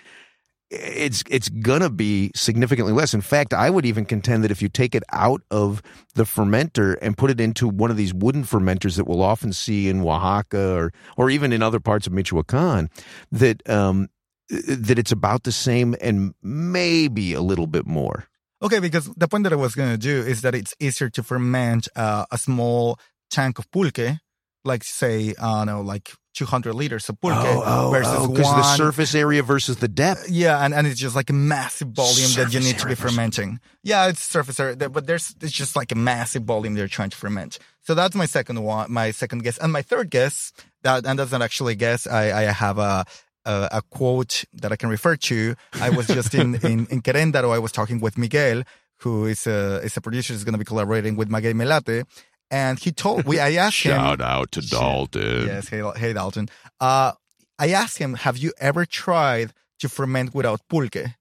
it's 0.70 1.22
it's 1.30 1.48
gonna 1.48 1.90
be 1.90 2.32
significantly 2.34 2.92
less. 2.92 3.14
In 3.14 3.20
fact, 3.20 3.54
I 3.54 3.70
would 3.70 3.86
even 3.86 4.04
contend 4.04 4.44
that 4.44 4.50
if 4.50 4.60
you 4.60 4.68
take 4.68 4.94
it 4.94 5.02
out 5.12 5.42
of 5.50 5.82
the 6.14 6.24
fermenter 6.24 6.96
and 7.00 7.16
put 7.16 7.30
it 7.30 7.40
into 7.40 7.68
one 7.68 7.90
of 7.90 7.96
these 7.96 8.12
wooden 8.12 8.44
fermenters 8.44 8.96
that 8.96 9.06
we'll 9.06 9.22
often 9.22 9.52
see 9.52 9.88
in 9.88 10.02
Oaxaca 10.02 10.74
or 10.74 10.92
or 11.16 11.30
even 11.30 11.52
in 11.52 11.62
other 11.62 11.80
parts 11.80 12.06
of 12.06 12.12
Michoacan, 12.12 12.90
that 13.30 13.68
um, 13.68 14.08
that 14.48 14.98
it's 14.98 15.12
about 15.12 15.44
the 15.44 15.52
same 15.52 15.94
and 16.00 16.34
maybe 16.42 17.32
a 17.32 17.40
little 17.40 17.66
bit 17.66 17.86
more. 17.86 18.26
Okay, 18.62 18.80
because 18.80 19.06
the 19.16 19.28
point 19.28 19.44
that 19.44 19.52
I 19.52 19.56
was 19.56 19.74
to 19.74 19.96
do 19.98 20.20
is 20.22 20.40
that 20.40 20.54
it's 20.54 20.74
easier 20.80 21.10
to 21.10 21.22
ferment 21.22 21.88
uh, 21.94 22.24
a 22.30 22.38
small 22.38 22.98
tank 23.30 23.58
of 23.58 23.70
pulque, 23.70 24.18
like 24.66 24.84
say, 24.84 25.34
I 25.40 25.58
don't 25.58 25.66
know, 25.66 25.80
like 25.80 26.12
200 26.34 26.74
liters 26.74 27.08
of 27.08 27.18
pulque 27.20 27.32
oh, 27.34 27.62
oh, 27.64 27.90
versus 27.90 28.14
oh, 28.14 28.28
because 28.28 28.44
one. 28.44 28.58
the 28.58 28.76
surface 28.76 29.14
area 29.14 29.42
versus 29.42 29.78
the 29.78 29.88
depth. 29.88 30.28
yeah, 30.28 30.62
and, 30.62 30.74
and 30.74 30.86
it's 30.86 31.00
just 31.00 31.16
like 31.16 31.30
a 31.30 31.32
massive 31.32 31.88
volume 31.88 32.30
that 32.36 32.52
you 32.52 32.60
need 32.60 32.78
to 32.78 32.86
be 32.86 32.94
fermenting. 32.94 33.58
Yeah, 33.82 34.08
it's 34.08 34.20
surface 34.20 34.60
area, 34.60 34.76
but 34.76 35.06
there's 35.06 35.34
it's 35.40 35.52
just 35.52 35.76
like 35.76 35.92
a 35.92 35.94
massive 35.94 36.42
volume 36.42 36.74
they're 36.74 36.88
trying 36.88 37.10
to 37.10 37.16
ferment. 37.16 37.58
So 37.82 37.94
that's 37.94 38.14
my 38.14 38.26
second 38.26 38.62
one, 38.62 38.92
my 38.92 39.12
second 39.12 39.44
guess, 39.44 39.56
and 39.58 39.72
my 39.72 39.82
third 39.82 40.10
guess 40.10 40.52
that 40.82 41.06
and 41.06 41.18
that's 41.18 41.32
not 41.32 41.42
actually 41.42 41.72
a 41.72 41.76
guess. 41.76 42.06
I 42.06 42.24
I 42.40 42.52
have 42.52 42.78
a 42.78 43.04
a, 43.46 43.68
a 43.72 43.82
quote 43.90 44.44
that 44.52 44.72
I 44.72 44.76
can 44.76 44.90
refer 44.90 45.16
to. 45.16 45.54
I 45.74 45.90
was 45.90 46.06
just 46.06 46.34
in 46.34 46.54
in 46.70 46.86
in 46.86 47.00
Querétaro. 47.02 47.54
I 47.54 47.58
was 47.58 47.72
talking 47.72 48.00
with 48.00 48.18
Miguel, 48.18 48.62
who 48.98 49.26
is 49.26 49.46
a 49.46 49.80
is 49.82 49.96
a 49.96 50.00
producer. 50.00 50.32
who's 50.32 50.44
going 50.44 50.58
to 50.58 50.58
be 50.58 50.64
collaborating 50.64 51.16
with 51.16 51.28
Maguey 51.30 51.54
Melate, 51.54 52.04
and 52.50 52.78
he 52.78 52.92
told 52.92 53.24
we. 53.24 53.38
I 53.38 53.54
asked 53.54 53.82
him. 53.82 53.96
Shout 53.96 54.20
out 54.20 54.52
to 54.52 54.60
Dalton. 54.60 55.46
Yes, 55.46 55.68
hey, 55.68 55.82
hey 55.96 56.12
Dalton. 56.12 56.48
Uh, 56.80 57.12
I 57.58 57.70
asked 57.70 57.98
him, 57.98 58.14
have 58.14 58.36
you 58.36 58.52
ever 58.58 58.84
tried 58.84 59.52
to 59.78 59.88
ferment 59.88 60.34
without 60.34 60.60
pulque? 60.68 61.14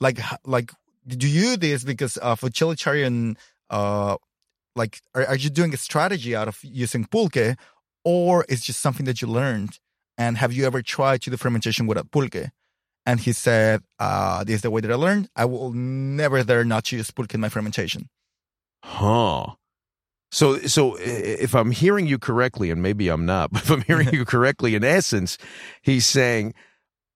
Like, 0.00 0.20
like, 0.44 0.72
did 1.06 1.22
you 1.22 1.30
do 1.30 1.56
this 1.56 1.84
because 1.84 2.16
of 2.16 2.42
utilitarian, 2.42 3.36
uh, 3.70 4.16
like, 4.74 5.00
are, 5.14 5.26
are 5.26 5.36
you 5.36 5.48
doing 5.48 5.72
a 5.72 5.76
strategy 5.76 6.34
out 6.34 6.48
of 6.48 6.58
using 6.62 7.04
pulque 7.04 7.56
or 8.04 8.44
it's 8.48 8.62
just 8.62 8.80
something 8.80 9.06
that 9.06 9.22
you 9.22 9.28
learned? 9.28 9.78
And 10.18 10.38
have 10.38 10.52
you 10.52 10.66
ever 10.66 10.82
tried 10.82 11.22
to 11.22 11.30
do 11.30 11.36
fermentation 11.36 11.86
without 11.86 12.10
pulque? 12.10 12.50
And 13.04 13.20
he 13.20 13.32
said, 13.32 13.82
uh, 14.00 14.42
this 14.42 14.56
is 14.56 14.62
the 14.62 14.70
way 14.70 14.80
that 14.80 14.90
I 14.90 14.96
learned. 14.96 15.28
I 15.36 15.44
will 15.44 15.72
never 15.72 16.42
dare 16.42 16.64
not 16.64 16.86
to 16.86 16.96
use 16.96 17.10
pulque 17.12 17.34
in 17.34 17.40
my 17.40 17.48
fermentation. 17.48 18.08
Huh. 18.82 19.54
So, 20.32 20.58
so 20.60 20.96
if 20.98 21.54
I'm 21.54 21.70
hearing 21.70 22.06
you 22.06 22.18
correctly, 22.18 22.70
and 22.70 22.82
maybe 22.82 23.08
I'm 23.08 23.26
not, 23.26 23.50
but 23.52 23.62
if 23.62 23.70
I'm 23.70 23.82
hearing 23.82 24.08
you 24.12 24.24
correctly, 24.24 24.74
in 24.74 24.84
essence, 24.84 25.38
he's 25.82 26.06
saying, 26.06 26.54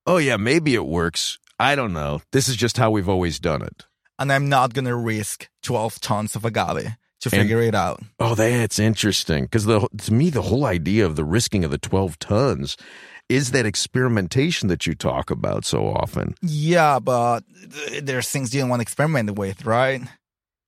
"Oh 0.05 0.17
yeah, 0.17 0.37
maybe 0.37 0.73
it 0.75 0.85
works. 0.85 1.37
I 1.59 1.75
don't 1.75 1.93
know. 1.93 2.21
This 2.31 2.47
is 2.47 2.55
just 2.55 2.77
how 2.77 2.89
we've 2.91 3.09
always 3.09 3.39
done 3.39 3.61
it." 3.61 3.85
And 4.19 4.31
I'm 4.31 4.49
not 4.49 4.73
going 4.73 4.85
to 4.85 4.95
risk 4.95 5.49
12 5.63 5.99
tons 5.99 6.35
of 6.35 6.45
agave 6.45 6.83
to 7.21 7.29
And- 7.31 7.41
figure 7.41 7.61
it 7.61 7.73
out. 7.75 8.01
Oh, 8.19 8.35
that's 8.35 8.77
interesting. 8.79 9.43
Because 9.45 9.65
the 9.65 9.87
to 9.97 10.13
me, 10.13 10.29
the 10.29 10.43
whole 10.43 10.65
idea 10.65 11.05
of 11.05 11.15
the 11.15 11.25
risking 11.25 11.63
of 11.63 11.71
the 11.71 11.77
12 11.77 12.17
tons 12.19 12.77
is 13.29 13.51
that 13.51 13.65
experimentation 13.65 14.67
that 14.67 14.85
you 14.85 14.93
talk 14.93 15.31
about 15.31 15.63
so 15.65 15.87
often. 15.87 16.35
Yeah, 16.41 16.99
but 16.99 17.43
there's 18.01 18.29
things 18.29 18.53
you 18.53 18.59
don't 18.61 18.69
want 18.69 18.79
to 18.81 18.83
experiment 18.83 19.37
with, 19.37 19.65
right? 19.65 20.01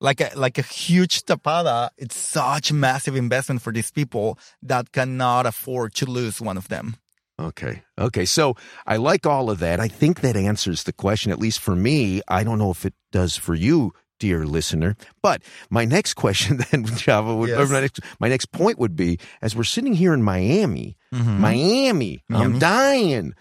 Like 0.04 0.20
a 0.20 0.30
like 0.36 0.60
a 0.60 0.68
huge 0.68 1.24
tapada, 1.24 1.90
it's 1.98 2.18
such 2.18 2.72
a 2.72 2.74
massive 2.76 3.16
investment 3.16 3.62
for 3.64 3.72
these 3.72 3.90
people 3.90 4.38
that 4.62 4.92
cannot 4.92 5.46
afford 5.46 5.96
to 5.96 6.06
lose 6.06 6.44
one 6.44 6.58
of 6.58 6.68
them. 6.68 6.98
Okay. 7.40 7.84
Okay. 7.98 8.26
So 8.26 8.56
I 8.86 8.98
like 8.98 9.26
all 9.26 9.50
of 9.50 9.60
that. 9.60 9.80
I 9.80 9.88
think 9.88 10.20
that 10.20 10.36
answers 10.36 10.84
the 10.84 10.94
question, 10.94 11.32
at 11.32 11.40
least 11.40 11.60
for 11.60 11.76
me. 11.76 12.22
I 12.28 12.44
don't 12.44 12.60
know 12.60 12.70
if 12.70 12.86
it 12.86 12.94
does 13.12 13.38
for 13.38 13.56
you, 13.56 13.94
dear 14.20 14.46
listener. 14.46 14.96
But 15.22 15.42
my 15.70 15.86
next 15.86 16.14
question 16.16 16.58
then, 16.72 16.86
Chava, 16.86 17.38
would, 17.38 17.50
Yes. 17.50 17.70
my, 17.70 17.82
next, 17.82 18.00
my 18.20 18.30
next 18.30 18.52
point 18.52 18.78
would 18.80 18.96
be 18.96 19.20
as 19.42 19.56
we're 19.56 19.64
sitting 19.64 19.94
here 19.94 20.14
in 20.14 20.22
Miami, 20.22 20.96
mm-hmm. 21.14 21.40
Miami, 21.42 22.24
I'm 22.30 22.60
dying. 22.60 23.34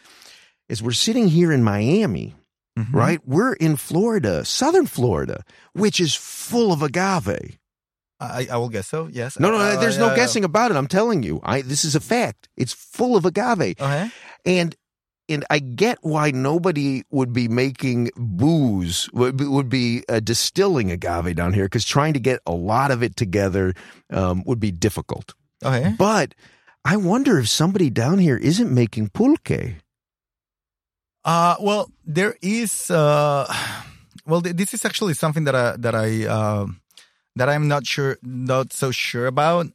As 0.71 0.83
we're 0.83 0.92
sitting 0.92 1.28
here 1.28 1.52
in 1.52 1.62
Miami, 1.62 2.35
Mhm. 2.79 2.93
right? 2.95 3.21
We're 3.26 3.52
in 3.55 3.76
Florida, 3.76 4.45
southern 4.45 4.87
Florida, 4.87 5.45
which 5.75 6.00
is 6.00 6.14
full 6.14 6.73
of 6.73 6.83
agave. 6.83 7.59
I, 8.19 8.47
I 8.50 8.57
will 8.57 8.69
guess 8.69 8.87
so. 8.87 9.09
Yes. 9.12 9.38
No, 9.41 9.50
no, 9.50 9.59
Uh, 9.59 9.81
there's 9.81 9.97
yeah, 9.97 10.02
no 10.02 10.09
yeah. 10.11 10.17
guessing 10.17 10.45
about 10.45 10.71
it. 10.71 10.76
I'm 10.76 10.87
telling 10.87 11.23
you. 11.25 11.41
I 11.43 11.62
this 11.62 11.85
is 11.85 11.95
a 11.97 12.00
fact. 12.00 12.49
It's 12.57 12.73
full 12.73 13.17
of 13.17 13.25
agave. 13.26 13.75
Okay. 13.81 14.11
And 14.47 14.76
and 15.29 15.45
I 15.50 15.59
get 15.59 15.99
why 16.02 16.31
nobody 16.31 17.02
would 17.11 17.33
be 17.33 17.49
making 17.49 18.11
booze 18.17 19.09
would 19.12 19.37
be, 19.37 19.47
would 19.47 19.69
be 19.69 20.05
uh, 20.09 20.21
distilling 20.21 20.91
agave 20.91 21.35
down 21.37 21.52
here 21.52 21.64
because 21.67 21.85
trying 21.85 22.12
to 22.14 22.21
get 22.21 22.41
a 22.47 22.52
lot 22.52 22.91
of 22.91 23.02
it 23.02 23.17
together 23.17 23.75
um, 24.11 24.43
would 24.47 24.61
be 24.61 24.71
difficult. 24.71 25.35
Okay. 25.64 25.95
But 25.99 26.35
I 26.85 26.97
wonder 26.97 27.38
if 27.38 27.49
somebody 27.49 27.91
down 27.91 28.19
here 28.19 28.37
isn't 28.37 28.73
making 28.73 29.11
pulque. 29.11 29.76
Uh, 31.25 31.57
well, 31.61 31.91
there 32.05 32.37
is. 32.43 32.91
Uh, 32.91 33.47
well, 34.26 34.41
th- 34.43 34.57
this 34.57 34.75
is 34.75 34.85
actually 34.85 35.14
something 35.14 35.45
that 35.45 35.55
I 35.55 35.76
that 35.79 35.95
I 35.95 36.26
uh, 36.26 36.67
that 37.37 37.49
I'm 37.49 37.69
not 37.69 37.87
sure, 37.87 38.19
not 38.23 38.73
so 38.73 38.91
sure 38.91 39.26
about, 39.26 39.67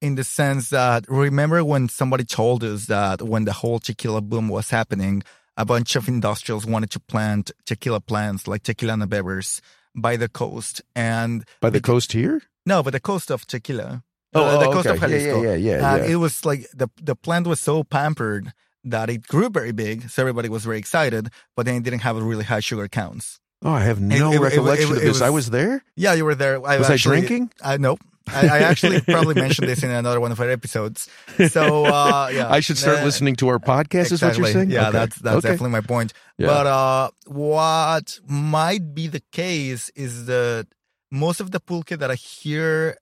in 0.00 0.14
the 0.14 0.24
sense 0.24 0.70
that 0.70 1.04
remember 1.08 1.64
when 1.64 1.88
somebody 1.88 2.24
told 2.24 2.62
us 2.64 2.86
that 2.86 3.22
when 3.22 3.44
the 3.44 3.52
whole 3.52 3.78
tequila 3.78 4.20
boom 4.20 4.48
was 4.48 4.70
happening, 4.70 5.22
a 5.56 5.64
bunch 5.64 5.96
of 5.96 6.08
industrials 6.08 6.66
wanted 6.66 6.90
to 6.90 7.00
plant 7.00 7.50
tequila 7.66 8.00
plants 8.00 8.46
like 8.46 8.62
tequila 8.62 8.94
bevers 9.06 9.60
by 9.96 10.16
the 10.16 10.28
coast, 10.28 10.82
and 10.94 11.44
By 11.60 11.70
the 11.70 11.80
coast 11.80 12.12
here? 12.12 12.42
no, 12.64 12.82
but 12.82 12.92
the 12.92 13.00
coast 13.00 13.30
of 13.30 13.46
tequila. 13.46 14.04
Oh, 14.32 14.44
Uh, 14.44 14.58
the 14.60 14.68
oh, 14.68 14.72
coast 14.72 14.86
okay. 14.86 15.00
Yeah, 15.00 15.08
Jalisco. 15.08 15.42
yeah, 15.42 15.54
yeah, 15.54 15.56
yeah, 15.80 15.94
And 15.94 16.04
yeah. 16.04 16.12
it 16.12 16.16
was 16.16 16.44
like 16.44 16.66
the 16.72 16.88
the 17.02 17.16
plant 17.16 17.46
was 17.48 17.58
so 17.60 17.82
pampered 17.82 18.52
that 18.84 19.10
it 19.10 19.26
grew 19.26 19.48
very 19.50 19.72
big, 19.72 20.08
so 20.10 20.22
everybody 20.22 20.48
was 20.48 20.64
very 20.64 20.78
excited, 20.78 21.28
but 21.56 21.66
then 21.66 21.76
it 21.76 21.82
didn't 21.82 22.00
have 22.00 22.16
really 22.16 22.44
high 22.44 22.60
sugar 22.60 22.88
counts. 22.88 23.38
Oh, 23.62 23.70
I 23.72 23.80
have 23.80 24.00
no 24.00 24.32
it- 24.32 24.36
it- 24.36 24.40
recollection 24.40 24.90
it- 24.90 24.96
of 24.96 25.02
this. 25.02 25.20
I 25.20 25.28
was- 25.30 25.46
was 25.46 25.50
there. 25.50 25.82
Yeah, 25.96 26.14
you 26.14 26.24
were 26.24 26.34
there. 26.34 26.56
I 26.66 26.78
Was 26.78 26.88
I 26.90 26.96
drinking? 26.96 27.50
I 27.62 27.76
nope. 27.76 28.00
I, 28.32 28.46
I 28.46 28.58
actually 28.60 29.00
probably 29.14 29.34
mentioned 29.34 29.66
this 29.68 29.82
in 29.82 29.90
another 29.90 30.20
one 30.20 30.30
of 30.32 30.38
our 30.40 30.48
episodes. 30.48 31.08
So 31.48 31.84
uh, 31.84 32.30
yeah, 32.32 32.48
I 32.48 32.60
should 32.60 32.78
start 32.78 32.98
Uh, 33.00 33.04
listening 33.04 33.34
to 33.36 33.48
our 33.48 33.58
podcast. 33.58 34.12
Is 34.12 34.22
what 34.22 34.36
you're 34.38 34.46
exactly. 34.46 34.52
saying? 34.52 34.70
Yeah, 34.70 34.88
Okay. 34.88 34.92
that's 34.98 35.16
that's 35.18 35.36
Okay. 35.38 35.48
definitely 35.48 35.70
my 35.72 35.80
point. 35.80 36.12
Yeah. 36.38 36.46
But 36.46 36.66
uh, 36.66 37.10
what 37.26 38.20
might 38.28 38.94
be 38.94 39.08
the 39.08 39.22
case 39.32 39.90
is 39.96 40.26
that 40.26 40.66
most 41.10 41.40
of 41.40 41.50
the 41.50 41.60
pulque 41.60 41.98
that 41.98 42.10
I 42.10 42.14
hear, 42.14 42.96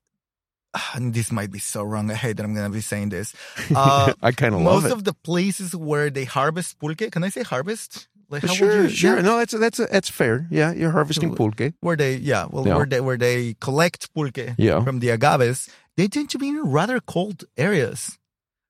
and 0.95 1.15
this 1.15 1.31
might 1.33 1.51
be 1.51 1.59
so 1.59 1.83
wrong. 1.83 2.11
I 2.11 2.15
hate 2.15 2.37
that 2.37 2.45
I'm 2.45 2.55
gonna 2.55 2.71
be 2.71 2.81
saying 2.81 3.09
this. 3.11 3.35
Uh, 3.75 4.13
I 4.23 4.33
kind 4.33 4.55
of 4.55 4.61
love 4.63 4.85
it. 4.85 4.89
most 4.89 4.93
of 4.97 5.05
the 5.05 5.15
places 5.15 5.75
where 5.75 6.11
they 6.11 6.25
harvest 6.25 6.79
pulque, 6.79 7.11
can 7.11 7.25
I 7.25 7.29
say 7.31 7.43
harvest? 7.43 8.09
Like 8.31 8.43
how 8.45 8.53
sure, 8.53 8.83
would 8.83 8.91
you, 8.91 8.97
sure. 8.97 9.17
yeah, 9.17 9.23
No, 9.23 9.39
that's 9.39 9.55
that's 9.57 9.79
that's 9.79 10.11
fair. 10.11 10.47
Yeah, 10.51 10.73
you're 10.73 10.91
harvesting 10.93 11.35
pulque. 11.35 11.73
where 11.81 11.97
they 11.97 12.17
yeah, 12.17 12.47
well 12.51 12.67
Yeah. 12.67 12.77
where 12.77 12.87
they 12.87 13.01
where 13.01 13.17
they 13.17 13.55
collect 13.61 14.13
pulque 14.15 14.55
Yeah. 14.59 14.85
from 14.85 15.01
the 15.01 15.09
agaves, 15.09 15.69
they 15.97 16.09
tend 16.09 16.29
to 16.31 16.39
be 16.39 16.49
in 16.49 16.61
rather 16.71 17.01
cold 17.01 17.45
areas. 17.57 18.19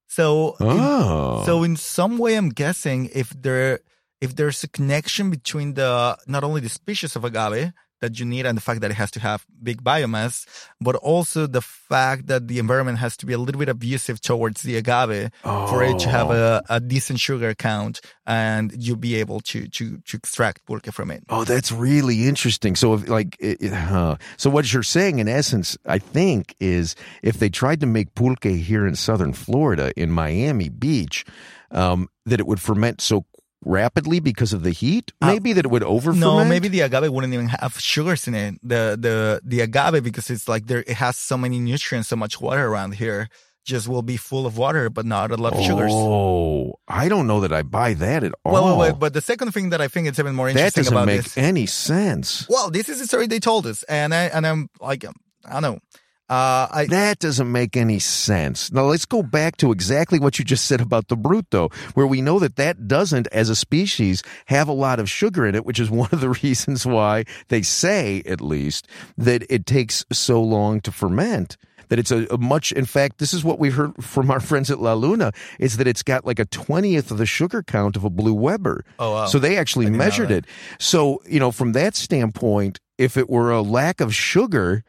So 0.07 0.55
in- 0.61 0.67
Oh, 0.67 1.43
so 1.45 1.63
in 1.65 1.77
some 1.77 2.19
way, 2.19 2.37
I'm 2.37 2.51
guessing 2.51 3.11
if 3.13 3.31
there 3.31 3.81
if 4.21 4.35
there's 4.37 4.63
a 4.65 4.69
connection 4.69 5.31
between 5.31 5.75
the 5.75 6.17
not 6.27 6.45
only 6.45 6.61
the 6.61 6.69
species 6.69 7.17
of 7.17 7.25
agave 7.25 7.73
that 8.01 8.19
you 8.21 8.25
need 8.27 8.47
and 8.47 8.57
the 8.57 8.61
fact 8.63 8.81
that 8.81 8.91
it 8.91 8.95
has 8.95 9.11
to 9.13 9.21
have 9.21 9.45
big 9.63 9.83
biomass, 9.83 10.47
but 10.81 10.95
also 10.97 11.47
the 11.47 11.61
fact 11.61 12.27
that 12.29 12.49
the 12.49 12.59
environment 12.59 12.99
has 12.99 13.17
to 13.17 13.27
be 13.27 13.33
a 13.33 13.39
little 13.39 13.59
bit 13.59 13.69
abusive 13.69 14.21
towards 14.21 14.63
the 14.63 14.77
agave 14.77 15.31
for 15.43 15.83
it 15.83 15.99
to 16.01 16.09
have 16.09 16.31
Oh. 16.31 16.61
a, 16.69 16.77
a 16.77 16.81
decent 16.81 17.19
sugar 17.21 17.55
count 17.55 18.01
and 18.27 18.73
you 18.77 18.95
be 18.97 19.15
able 19.17 19.41
to 19.41 19.67
to 19.69 19.99
to 19.99 20.17
extract 20.17 20.65
pulque 20.67 20.93
from 20.93 21.11
it. 21.11 21.25
Oh, 21.29 21.45
that's 21.45 21.73
really 21.73 22.29
interesting. 22.29 22.77
So, 22.77 22.95
if 22.95 23.09
like, 23.09 23.37
it, 23.41 23.59
it- 23.63 23.73
huh. 23.73 24.17
so 24.37 24.51
what 24.51 24.73
you're 24.73 24.83
saying, 24.83 25.19
in 25.19 25.29
essence, 25.29 25.77
I 25.87 25.99
think, 25.99 26.55
is 26.61 26.95
if 27.23 27.39
they 27.39 27.49
tried 27.49 27.81
to 27.81 27.87
make 27.87 28.15
pulque 28.15 28.45
here 28.45 28.87
in 28.87 28.95
southern 28.95 29.33
Florida, 29.33 29.93
in 29.97 30.11
Miami 30.11 30.69
Beach, 30.69 31.25
um, 31.71 32.09
that 32.27 32.39
it 32.41 32.47
would 32.47 32.61
ferment 32.61 33.01
so 33.01 33.25
rapidly 33.65 34.21
because 34.21 34.53
of 34.53 34.63
the 34.63 34.71
heat. 34.71 35.13
Uh, 35.21 35.27
Maybe 35.27 35.53
that 35.53 35.65
it 35.65 35.71
would 35.71 35.83
over. 35.83 36.13
No, 36.13 36.45
maybe 36.45 36.69
the 36.69 36.81
agave 36.81 37.11
wouldn't 37.13 37.35
even 37.35 37.49
have 37.49 37.79
sugars 37.79 38.29
in 38.29 38.35
it. 38.35 38.55
The 38.63 38.97
the 39.01 39.41
the 39.45 39.61
agave 39.61 40.03
because 40.03 40.31
it's 40.31 40.49
like 40.49 40.67
there 40.67 40.81
it 40.87 40.97
has 40.97 41.17
so 41.17 41.37
many 41.37 41.59
nutrients, 41.59 42.09
so 42.09 42.17
much 42.17 42.41
water 42.41 42.67
around 42.67 42.95
here, 42.95 43.29
just 43.65 43.89
will 43.89 44.03
be 44.03 44.17
full 44.17 44.47
of 44.47 44.57
water, 44.57 44.89
but 44.91 45.05
not 45.05 45.31
a 45.31 45.37
lot 45.37 45.53
of 45.53 45.63
sugars. 45.63 45.93
Oh, 45.95 46.79
I 46.89 47.09
don't 47.09 47.27
know 47.27 47.41
that 47.41 47.53
I 47.53 47.63
buy 47.63 47.95
that 47.95 48.25
at 48.25 48.33
all. 48.45 48.53
Well, 48.53 48.65
well, 48.65 48.79
wait, 48.79 48.99
but 48.99 49.13
the 49.13 49.21
second 49.21 49.53
thing 49.53 49.71
that 49.71 49.81
I 49.81 49.89
think 49.89 50.09
is 50.09 50.19
even 50.19 50.35
more 50.35 50.49
interesting 50.49 50.65
that 50.65 50.79
interesting 50.79 50.83
doesn't 50.85 50.97
about 50.97 51.07
make 51.07 51.23
this. 51.25 51.39
any 51.39 51.67
sense. 51.67 52.47
Well, 52.49 52.71
this 52.71 52.89
is 52.89 52.99
the 53.01 53.07
story 53.07 53.27
they 53.27 53.41
told 53.41 53.67
us, 53.67 53.83
and 53.85 54.15
I 54.15 54.25
and 54.25 54.47
I'm 54.47 54.71
like, 54.81 55.05
I 55.05 55.53
don't 55.53 55.63
know. 55.63 55.79
Uh, 56.29 56.69
I, 56.71 56.87
That 56.91 57.21
doesn't 57.21 57.51
make 57.51 57.75
any 57.77 57.99
sense. 57.99 58.71
Now 58.71 58.85
let's 58.85 59.07
go 59.07 59.23
back 59.23 59.57
to 59.59 59.73
exactly 59.73 60.19
what 60.19 60.39
you 60.39 60.45
just 60.45 60.67
said 60.67 60.81
about 60.81 61.09
the 61.09 61.17
Bruto, 61.17 61.73
where 61.95 62.07
we 62.07 62.21
know 62.21 62.39
that 62.39 62.57
that 62.57 62.87
doesn't, 62.87 63.29
as 63.29 63.49
a 63.49 63.57
species, 63.57 64.23
have 64.47 64.69
a 64.69 64.73
lot 64.73 65.01
of 65.01 65.09
sugar 65.09 65.47
in 65.47 65.55
it, 65.55 65.65
which 65.65 65.81
is 65.81 65.91
one 65.91 66.11
of 66.13 66.21
the 66.21 66.31
reasons 66.43 66.85
why 66.85 67.25
they 67.49 67.63
say, 67.63 68.23
at 68.27 68.43
least, 68.43 68.87
that 69.17 69.45
it 69.49 69.65
takes 69.65 70.05
so 70.13 70.43
long 70.43 70.81
to 70.83 70.93
ferment. 70.93 71.57
That 71.89 71.99
it's 71.99 72.11
a, 72.11 72.27
a 72.31 72.37
much, 72.37 72.73
in 72.73 72.85
fact, 72.85 73.17
this 73.17 73.33
is 73.33 73.43
what 73.43 73.59
we 73.59 73.71
heard 73.71 74.05
from 74.05 74.31
our 74.31 74.41
friends 74.49 74.71
at 74.71 74.79
La 74.81 74.93
Luna, 74.93 75.33
is 75.59 75.79
that 75.79 75.87
it's 75.87 76.03
got 76.03 76.27
like 76.27 76.39
a 76.39 76.45
20th 76.45 77.11
of 77.11 77.17
the 77.17 77.25
sugar 77.25 77.63
count 77.63 77.97
of 77.97 78.05
a 78.05 78.11
Blue 78.11 78.35
Weber. 78.35 78.85
Oh, 78.99 79.13
wow. 79.13 79.27
So 79.27 79.39
they 79.39 79.57
actually 79.57 79.87
I 79.87 79.89
didn't 79.89 79.99
know 79.99 80.05
measured 80.05 80.31
it. 80.31 80.45
So, 80.79 81.23
you 81.27 81.41
know, 81.41 81.51
from 81.51 81.73
that 81.73 81.97
standpoint, 81.97 82.81
if 82.99 83.17
it 83.17 83.31
were 83.31 83.51
a 83.51 83.63
lack 83.63 84.03
of 84.03 84.15
sugar, 84.15 84.85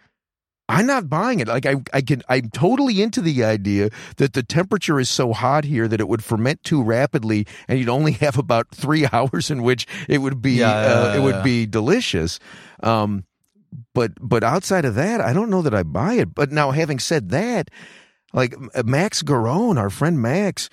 I'm 0.70 0.86
not 0.86 1.10
buying 1.10 1.40
it. 1.40 1.48
Like 1.48 1.66
I, 1.66 1.78
I 1.94 2.02
can, 2.02 2.22
I'm 2.30 2.50
totally 2.52 3.02
into 3.02 3.22
the 3.22 3.44
idea 3.44 3.90
that 4.18 4.34
the 4.34 4.44
temperature 4.44 5.00
is 5.00 5.10
so 5.10 5.34
hot 5.34 5.64
here 5.64 5.88
that 5.88 6.00
it 6.00 6.08
would 6.08 6.24
ferment 6.24 6.64
too 6.64 6.82
rapidly, 6.84 7.48
and 7.68 7.80
you'd 7.80 7.90
only 7.90 8.12
have 8.24 8.38
about 8.38 8.70
three 8.70 9.06
hours 9.12 9.50
in 9.50 9.64
which 9.64 9.88
it 10.08 10.20
would 10.20 10.42
be, 10.42 10.54
Yeah, 10.54 10.70
yeah, 10.70 10.88
uh, 10.94 11.04
yeah, 11.06 11.16
it 11.20 11.24
would 11.24 11.36
yeah. 11.36 11.44
be 11.44 11.66
delicious. 11.66 12.40
Um, 12.84 13.26
but, 13.94 14.12
but 14.22 14.44
outside 14.44 14.86
of 14.86 14.96
that, 14.96 15.22
I 15.22 15.34
don't 15.34 15.50
know 15.50 15.62
that 15.64 15.74
I 15.74 15.84
buy 15.84 16.14
it. 16.14 16.34
But 16.34 16.52
now, 16.52 16.72
having 16.72 17.00
said 17.00 17.30
that, 17.30 17.70
like 18.32 18.56
Max 18.86 19.24
Garrone, 19.24 19.78
our 19.78 19.90
friend 19.90 20.22
Max, 20.22 20.70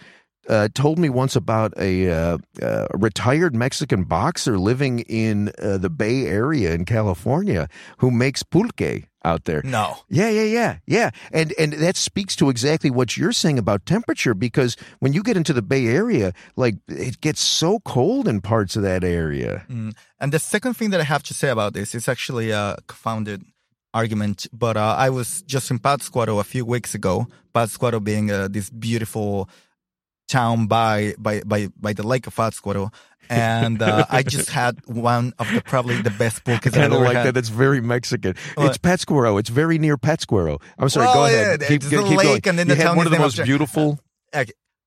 uh, 0.49 0.69
told 0.75 0.99
me 0.99 1.09
once 1.09 1.37
about 1.37 1.73
a 1.79 2.11
uh, 2.11 2.39
uh, 2.63 2.87
retired 2.95 3.55
Mexican 3.55 4.05
boxer 4.05 4.59
living 4.59 5.01
in 5.01 5.51
uh, 5.59 5.79
the 5.79 5.91
Bay 5.91 6.27
Area 6.27 6.73
in 6.73 6.85
California 6.85 7.69
who 7.99 8.11
makes 8.11 8.43
pulque 8.43 9.09
out 9.25 9.45
there. 9.45 9.61
no. 9.65 9.97
Yeah, 10.09 10.31
yeah, 10.31 10.45
yeah, 10.45 10.79
yeah, 10.87 11.11
and 11.33 11.53
and 11.59 11.73
that 11.73 11.97
speaks 11.97 12.37
to 12.37 12.49
exactly 12.49 12.91
what 12.91 13.17
you're 13.17 13.33
saying 13.33 13.59
about 13.59 13.85
temperature 13.85 14.35
because 14.35 14.77
when 15.01 15.13
you 15.13 15.23
get 15.23 15.37
into 15.37 15.53
the 15.53 15.63
Bay 15.63 15.87
Area, 15.87 16.33
like 16.55 16.77
it 16.89 17.21
gets 17.21 17.41
so 17.41 17.81
cold 17.81 18.29
in 18.29 18.41
parts 18.41 18.77
of 18.77 18.83
that 18.83 19.03
area. 19.03 19.65
Mm. 19.69 19.95
And 20.21 20.33
the 20.33 20.39
second 20.39 20.75
thing 20.75 20.91
that 20.91 21.01
I 21.01 21.05
have 21.05 21.25
to 21.25 21.35
say 21.35 21.51
about 21.51 21.75
this 21.75 21.95
is 21.95 22.09
actually 22.09 22.51
a 22.51 22.77
confounded 22.87 23.43
argument. 23.93 24.47
But 24.53 24.77
uh, 24.77 24.95
I 24.97 25.11
was 25.11 25.43
just 25.43 25.71
in 25.71 25.79
Pátzcuaro 25.79 26.39
a 26.39 26.45
few 26.45 26.65
weeks 26.65 26.95
ago. 26.95 27.27
Pátzcuaro 27.55 28.03
being 28.03 28.31
uh, 28.31 28.49
this 28.49 28.71
beautiful 28.71 29.49
town 30.29 30.67
by 30.67 31.15
by 31.19 31.43
by 31.43 31.69
by 31.81 31.93
the 31.93 32.07
lake 32.07 32.27
of 32.27 32.35
Pátzcuaro, 32.35 32.93
and 33.29 33.83
uh, 33.83 34.07
I 34.11 34.23
just 34.23 34.51
had 34.51 34.79
one 34.87 35.35
of 35.39 35.53
the 35.53 35.61
probably 35.61 36.01
the 36.03 36.11
best 36.11 36.45
pulques 36.45 36.67
I 36.67 36.71
that 36.71 36.77
I've 36.77 36.91
kind 36.91 36.93
of 36.93 36.97
ever 36.99 37.05
like 37.05 37.17
had. 37.17 37.27
that. 37.27 37.35
That's 37.35 37.49
very 37.49 37.81
Mexican. 37.81 38.35
What? 38.55 38.69
It's 38.69 38.79
Pátzcuaro. 38.79 39.39
It's 39.39 39.51
very 39.51 39.79
near 39.79 39.97
Pátzcuaro. 39.97 40.61
I'm 40.79 40.89
sorry. 40.89 41.07
Well, 41.07 41.15
go 41.15 41.25
ahead. 41.27 41.61
yeah, 41.63 41.69
keep 41.69 41.83
it's 41.83 41.91
keep 41.91 42.01
the 42.01 42.05
going. 42.05 42.27
lake 42.27 42.47
and 42.47 42.59
then 42.59 42.69
you 42.69 42.75
the 42.75 42.81
had 42.81 42.89
town 42.89 42.97
one 42.97 43.07
of 43.07 43.13
the 43.13 43.19
most 43.19 43.43
beautiful. 43.43 44.01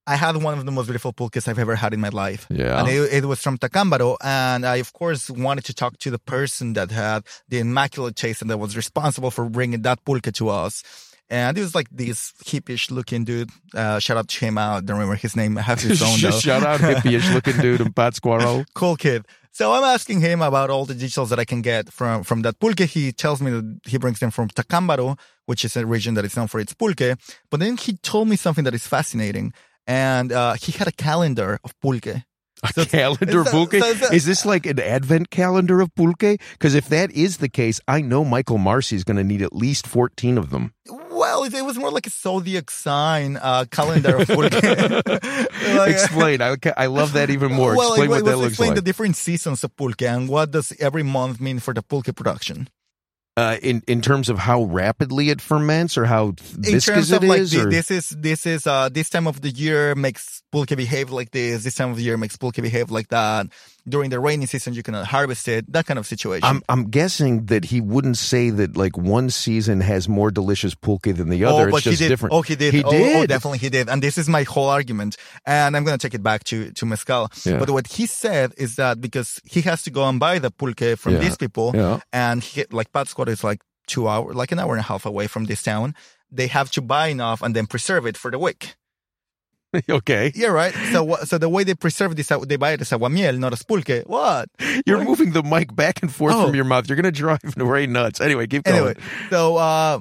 I 0.10 0.16
had 0.16 0.36
one 0.42 0.58
of 0.58 0.66
the 0.66 0.72
most 0.72 0.88
beautiful 0.88 1.14
pulques 1.14 1.48
I've 1.48 1.60
ever 1.60 1.76
had 1.76 1.94
in 1.94 2.00
my 2.00 2.10
life. 2.10 2.48
Yeah. 2.50 2.80
And 2.80 2.90
it, 2.90 3.14
it 3.14 3.26
was 3.26 3.40
from 3.42 3.60
Tacámbaro. 3.60 4.18
And 4.24 4.66
I, 4.66 4.78
of 4.78 4.92
course, 4.92 5.30
wanted 5.30 5.66
to 5.66 5.74
talk 5.76 6.00
to 6.00 6.10
the 6.10 6.18
person 6.18 6.74
that 6.74 6.90
had 6.90 7.26
the 7.48 7.60
immaculate 7.60 8.16
taste 8.16 8.42
and 8.42 8.50
that 8.50 8.58
was 8.58 8.76
responsible 8.76 9.30
for 9.30 9.48
bringing 9.48 9.84
that 9.84 10.04
pulque 10.06 10.34
to 10.34 10.50
us. 10.50 10.84
And 11.30 11.56
he 11.58 11.62
was 11.62 11.76
like 11.76 11.88
this 11.92 12.34
hippie 12.44 12.90
looking 12.92 13.24
dude. 13.24 13.52
Uh, 13.74 14.00
shout 14.00 14.18
out 14.18 14.28
to 14.30 14.46
him. 14.46 14.58
I 14.58 14.82
don't 14.82 14.98
remember 14.98 15.16
his 15.16 15.36
name. 15.36 15.58
I 15.58 15.62
have 15.62 15.80
his 15.80 16.02
own 16.08 16.20
though. 16.20 16.32
Shout 16.32 16.64
out 16.64 16.80
hippie-ish 16.80 17.30
looking 17.34 17.58
dude 17.58 17.82
in 17.82 17.94
Pátzcuaro. 17.94 18.66
cool 18.74 18.96
kid. 18.96 19.26
So 19.52 19.74
I'm 19.74 19.84
asking 19.84 20.22
him 20.22 20.42
about 20.42 20.70
all 20.70 20.86
the 20.86 20.94
details 20.96 21.30
that 21.32 21.40
I 21.40 21.46
can 21.46 21.62
get 21.62 21.92
from, 21.92 22.24
from 22.24 22.42
that 22.44 22.60
pulque. 22.60 22.80
He 22.82 23.12
tells 23.12 23.42
me 23.42 23.52
that 23.52 23.80
he 23.86 23.98
brings 23.98 24.20
them 24.20 24.32
from 24.32 24.48
Tacámbaro, 24.50 25.20
which 25.48 25.64
is 25.66 25.76
a 25.76 25.86
region 25.86 26.14
that 26.16 26.26
is 26.26 26.36
known 26.38 26.48
for 26.48 26.60
its 26.60 26.74
pulque. 26.74 27.16
But 27.52 27.60
then 27.60 27.78
he 27.78 27.94
told 27.98 28.28
me 28.28 28.36
something 28.36 28.64
that 28.64 28.74
is 28.74 28.88
fascinating. 28.88 29.54
And, 29.86 30.32
uh, 30.32 30.54
he 30.54 30.72
had 30.72 30.88
a 30.88 30.92
calendar 30.92 31.60
of 31.64 31.74
pulque. 31.82 32.08
A 32.62 32.74
So- 32.74 32.86
calendar 32.86 33.42
of 33.42 33.48
pulque? 33.48 33.74
so- 33.80 33.94
so- 33.96 34.14
is 34.14 34.26
this 34.26 34.46
like 34.46 34.66
an 34.66 34.80
advent 34.80 35.30
calendar 35.32 35.82
of 35.82 35.94
pulque? 35.96 36.40
Because 36.54 36.76
if 36.76 36.88
that 36.90 37.12
is 37.12 37.38
the 37.38 37.50
case, 37.50 37.80
I 37.88 38.02
know 38.02 38.24
Michael 38.26 38.58
Marcy 38.60 38.96
is 38.98 39.04
going 39.04 39.18
to 39.18 39.24
need 39.24 39.42
at 39.42 39.54
least 39.56 39.88
14 39.88 40.38
of 40.38 40.50
them. 40.52 40.74
Well, 41.30 41.44
it, 41.44 41.54
it 41.54 41.62
was 41.64 41.78
more 41.78 41.92
like 41.92 42.08
a 42.08 42.10
zodiac 42.10 42.72
sign 42.72 43.38
uh, 43.38 43.66
calendar 43.70 44.18
of 44.18 44.28
pulque. 44.28 44.52
Like, 45.76 45.92
Explain. 45.94 46.42
I, 46.42 46.56
I 46.76 46.88
love 46.88 47.14
that 47.14 47.30
even 47.30 47.52
more. 47.54 47.76
Well, 47.76 47.94
Explain 47.94 48.10
it, 48.10 48.10
what 48.10 48.20
it 48.20 48.26
that 48.26 48.38
looks 48.38 48.52
explain 48.54 48.70
like. 48.70 48.76
the 48.76 48.82
different 48.82 49.16
seasons 49.16 49.64
of 49.64 49.76
pulque 49.76 50.02
and 50.02 50.28
what 50.28 50.52
does 50.52 50.74
every 50.80 51.04
month 51.04 51.40
mean 51.40 51.60
for 51.60 51.74
the 51.74 51.82
pulque 51.84 52.16
production. 52.16 52.68
uh, 53.38 53.58
in, 53.62 53.84
in 53.88 54.02
terms 54.02 54.28
of 54.30 54.38
how 54.40 54.64
rapidly 54.64 55.30
it 55.30 55.40
ferments 55.40 55.98
or 55.98 56.06
how 56.06 56.34
viscous 56.42 57.12
it 57.12 57.24
like 57.24 57.40
is? 57.42 57.52
the, 57.52 57.66
this 57.70 57.90
is 57.92 58.10
this 58.10 58.46
is 58.46 58.68
uh 58.68 58.90
this 58.90 59.10
time 59.10 59.28
of 59.28 59.40
the 59.42 59.50
year 59.50 59.96
makes 59.96 60.42
pulque 60.52 60.76
behave 60.76 61.10
like 61.12 61.32
this. 61.32 61.64
This 61.64 61.76
time 61.76 61.92
of 61.92 61.98
the 61.98 62.04
year 62.04 62.18
makes 62.18 62.36
pulque 62.36 62.62
behave 62.62 62.92
like 62.92 63.08
that. 63.10 63.48
During 63.88 64.10
the 64.10 64.20
rainy 64.20 64.46
season, 64.46 64.74
you 64.74 64.84
cannot 64.84 65.08
harvest 65.08 65.48
it. 65.48 65.72
That 65.72 65.86
kind 65.86 65.98
of 65.98 66.06
situation. 66.06 66.44
I'm 66.44 66.62
I'm 66.70 66.90
guessing 66.90 67.46
that 67.46 67.66
he 67.66 67.82
wouldn't 67.82 68.18
say 68.18 68.50
that 68.50 68.76
like 68.78 68.98
one 68.98 69.30
season 69.30 69.82
has 69.82 70.08
more 70.08 70.32
delicious 70.32 70.76
pulque 70.76 71.16
than 71.16 71.30
the 71.30 71.46
oh, 71.46 71.50
other. 71.50 71.68
Oh, 71.70 71.72
but 71.72 71.78
it's 71.78 71.86
just 71.86 72.00
he 72.00 72.06
did. 72.06 72.10
different. 72.10 72.34
Oh, 72.34 72.42
he 72.42 72.56
did. 72.56 72.74
He 72.74 72.84
oh, 72.84 72.88
oh 72.88 72.92
did. 72.92 73.16
Oh, 73.18 73.26
definitely 73.26 73.60
he 73.60 73.70
did. 73.70 73.90
And 73.90 74.04
this 74.04 74.18
is 74.18 74.28
my 74.30 74.44
whole 74.44 74.70
argument. 74.70 75.18
And 75.46 75.76
I'm 75.76 75.84
going 75.86 75.98
to 75.98 76.02
take 76.06 76.14
it 76.14 76.22
back 76.24 76.44
to, 76.46 76.72
to 76.72 76.86
Mezcal. 76.86 77.32
Yeah. 77.46 77.58
But 77.58 77.70
what 77.70 77.88
he 77.88 78.06
said 78.06 78.54
is 78.58 78.76
that 78.76 79.02
because 79.02 79.40
he 79.46 79.62
has 79.62 79.84
to 79.84 79.92
go 79.92 80.08
and 80.08 80.20
buy 80.20 80.40
the 80.40 80.52
pulque 80.52 80.98
from 80.98 81.14
Yeah. 81.14 81.20
these 81.20 81.38
people 81.38 81.72
Yeah. 81.74 82.00
and 82.12 82.44
he, 82.44 82.66
like 82.72 82.92
Pátzcuaro 82.92 83.30
is 83.30 83.44
like 83.44 83.62
two 83.88 84.08
hours, 84.08 84.36
like 84.36 84.52
an 84.52 84.60
hour 84.60 84.74
and 84.74 84.80
a 84.82 84.84
half 84.84 85.06
away 85.06 85.28
from 85.28 85.46
this 85.46 85.64
town. 85.64 85.96
They 86.32 86.48
have 86.48 86.70
to 86.72 86.82
buy 86.82 87.08
enough 87.08 87.42
and 87.42 87.56
then 87.56 87.66
preserve 87.66 88.06
it 88.06 88.16
for 88.18 88.30
the 88.30 88.38
week. 88.38 88.76
okay. 89.90 90.32
Yeah, 90.36 90.48
right. 90.48 90.74
So, 90.92 91.16
so 91.26 91.38
the 91.38 91.50
way 91.50 91.64
they 91.64 91.76
preserve 91.76 92.16
this, 92.16 92.28
they 92.48 92.56
buy 92.58 92.72
it 92.72 92.82
as 92.82 92.92
a 92.92 92.98
aguamiel, 92.98 93.38
not 93.38 93.54
as 93.54 93.64
pulque. 93.64 94.04
What? 94.08 94.50
You're 94.86 94.98
What? 95.00 95.08
moving 95.08 95.32
the 95.32 95.44
mic 95.44 95.76
back 95.76 96.02
and 96.02 96.14
forth 96.14 96.34
Oh. 96.36 96.46
from 96.48 96.56
your 96.56 96.66
mouth. 96.66 96.88
You're 96.90 96.96
going 96.96 97.12
to 97.14 97.20
drive 97.20 97.40
Ray 97.58 97.86
nuts. 97.88 98.20
Anyway, 98.22 98.48
keep 98.48 98.64
going. 98.64 98.78
Anyway, 98.78 98.96
so 99.30 99.58
uh, 99.58 100.00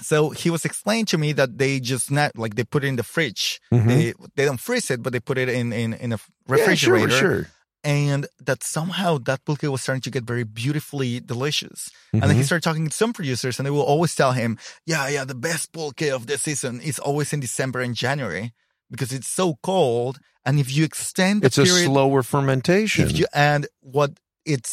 so 0.00 0.30
he 0.30 0.50
was 0.50 0.64
explaining 0.64 1.06
to 1.06 1.18
me 1.18 1.32
that 1.32 1.58
they 1.58 1.78
just 1.78 2.10
not 2.10 2.36
like 2.36 2.56
they 2.56 2.64
put 2.64 2.82
it 2.84 2.88
in 2.88 2.96
the 2.96 3.02
fridge. 3.04 3.60
Mhm. 3.72 3.86
They 3.86 4.14
they 4.36 4.44
don't 4.44 4.58
freeze 4.60 4.90
it, 4.90 5.02
but 5.02 5.12
they 5.12 5.20
put 5.20 5.38
it 5.38 5.48
in 5.48 5.72
in 5.72 5.92
in 5.94 6.12
a 6.12 6.16
Yeah, 6.16 6.54
refrigerator. 6.56 7.10
sure, 7.10 7.18
sure. 7.44 7.46
And 7.84 8.26
that 8.46 8.62
somehow 8.62 9.18
that 9.26 9.44
pulque 9.44 9.62
was 9.70 9.82
starting 9.82 10.02
to 10.02 10.10
get 10.10 10.22
very 10.24 10.44
beautifully 10.44 11.18
delicious. 11.18 11.90
And 12.12 12.22
then 12.22 12.36
he 12.36 12.42
Mhm. 12.42 12.46
started 12.46 12.62
talking 12.62 12.86
to 12.88 12.94
some 12.94 13.12
producers, 13.12 13.58
and 13.58 13.66
they 13.66 13.70
will 13.70 13.82
always 13.82 14.14
tell 14.14 14.32
him, 14.32 14.56
"Yeah, 14.86 15.08
yeah, 15.08 15.24
the 15.24 15.34
best 15.34 15.72
pulque 15.72 16.08
of 16.14 16.26
the 16.26 16.38
season 16.38 16.80
is 16.80 16.98
always 17.00 17.32
in 17.32 17.40
December 17.40 17.80
and 17.80 17.94
January 17.96 18.52
because 18.92 19.10
it's 19.16 19.28
so 19.28 19.46
cold. 19.62 20.14
And 20.44 20.58
if 20.60 20.68
you 20.76 20.84
extend 20.84 21.44
It's 21.44 21.58
a 21.58 21.66
slower 21.86 22.22
fermentation. 22.22 23.04
if 23.04 23.10
you 23.18 23.26
and 23.34 23.66
what 23.80 24.10
it's 24.44 24.72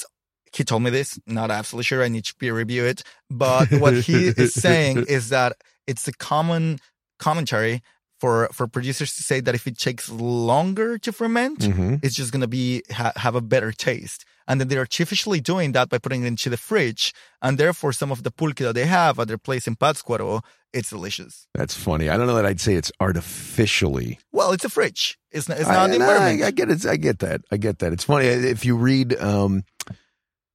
he 0.56 0.64
told 0.64 0.82
me 0.82 0.90
this 0.90 1.10
not 1.28 1.50
absolutely 1.52 1.84
sure 1.90 2.02
i 2.04 2.08
need 2.16 2.26
to 2.26 2.34
peer 2.40 2.56
review 2.64 2.84
it 2.92 3.00
but 3.30 3.66
what 3.84 3.94
he 4.08 4.18
is 4.44 4.52
saying 4.68 4.96
is 5.08 5.30
that 5.30 5.52
it's 5.86 6.08
a 6.08 6.12
common 6.32 6.80
commentary 7.20 7.76
for 8.20 8.50
for 8.52 8.66
producers 8.68 9.14
to 9.18 9.22
say 9.30 9.40
that 9.42 9.54
if 9.54 9.68
it 9.68 9.78
takes 9.78 10.10
longer 10.10 10.98
to 10.98 11.12
ferment 11.12 11.60
Mhm. 11.60 12.00
it's 12.04 12.16
just 12.16 12.32
going 12.34 12.42
to 12.42 12.48
be 12.62 12.82
ha- 12.92 13.14
have 13.26 13.36
a 13.36 13.42
better 13.54 13.72
taste 13.72 14.26
and 14.50 14.60
then 14.60 14.68
they're 14.68 14.80
artificially 14.80 15.40
doing 15.40 15.72
that 15.72 15.88
by 15.88 15.98
putting 15.98 16.24
it 16.24 16.28
into 16.28 16.50
the 16.50 16.58
fridge 16.58 17.14
and 17.42 17.58
therefore 17.58 17.94
some 17.94 18.12
of 18.12 18.24
the 18.24 18.32
pulque 18.32 18.58
that 18.58 18.76
they 18.76 18.86
have 18.86 19.18
at 19.20 19.30
their 19.30 19.38
place 19.38 19.68
in 19.68 19.78
Pátzcuaro 19.78 20.42
it's 20.74 20.90
delicious 20.90 21.48
That's 21.54 21.74
funny. 21.76 22.10
I 22.10 22.18
don't 22.18 22.28
know 22.28 22.36
that 22.36 22.46
I'd 22.46 22.60
say 22.60 22.74
it's 22.74 22.92
artificially. 23.00 24.20
well 24.34 24.52
it's 24.52 24.66
a 24.66 24.70
fridge 24.70 25.18
it's 25.32 25.48
not, 25.48 25.60
it's 25.60 25.70
I, 25.70 25.74
not 25.74 25.88
the 25.90 25.96
environment 25.96 26.44
I, 26.44 26.48
I 26.48 26.52
get 26.52 26.70
it. 26.70 26.86
I 26.86 26.98
get 26.98 27.20
that. 27.20 27.42
I 27.52 27.58
get 27.58 27.80
that. 27.80 27.94
It's 27.94 28.04
funny 28.04 28.26
if 28.26 28.66
you 28.66 28.76
read 28.76 29.18
um, 29.22 29.64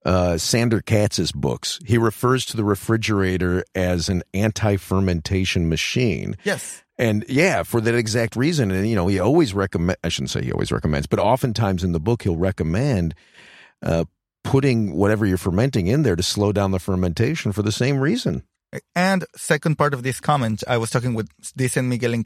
uh, 0.05 0.37
Sandor 0.37 0.81
Katz's 0.81 1.33
books. 1.33 1.81
He 1.87 1.97
refers 1.97 2.45
to 2.47 2.57
the 2.57 2.65
refrigerator 2.65 3.65
as 3.75 4.09
an 4.09 4.23
anti-fermentation 4.35 5.69
machine. 5.69 6.37
yes 6.45 6.83
And 6.99 7.25
yeah, 7.29 7.63
for 7.63 7.81
that 7.81 7.95
exact 7.95 8.37
reason. 8.37 8.71
And, 8.71 8.89
you 8.89 8.95
know, 8.97 9.07
he 9.07 9.19
always 9.19 9.55
recommend, 9.55 9.99
I 10.05 10.09
shouldn't 10.09 10.31
say 10.31 10.43
he 10.43 10.53
always 10.53 10.71
recommends, 10.73 11.07
but 11.07 11.19
oftentimes 11.19 11.83
in 11.83 11.93
the 11.93 12.01
book, 12.01 12.23
he'll 12.23 12.37
recommend 12.37 13.15
uh, 13.85 14.05
putting 14.43 14.95
whatever 14.97 15.25
you're 15.27 15.37
fermenting 15.39 15.87
in 15.87 16.03
there 16.03 16.17
to 16.17 16.23
slow 16.23 16.53
down 16.53 16.71
the 16.73 16.79
fermentation 16.81 17.53
for 17.53 17.63
the 17.63 17.73
same 17.73 17.99
reason. 17.99 18.43
And 18.97 19.25
second 19.37 19.77
part 19.79 19.95
of 19.95 20.03
this 20.03 20.19
comment, 20.21 20.65
I 20.67 20.79
was 20.79 20.91
talking 20.91 21.15
with 21.15 21.29
Dicen 21.57 21.89
Miguel 21.89 22.13
in 22.13 22.25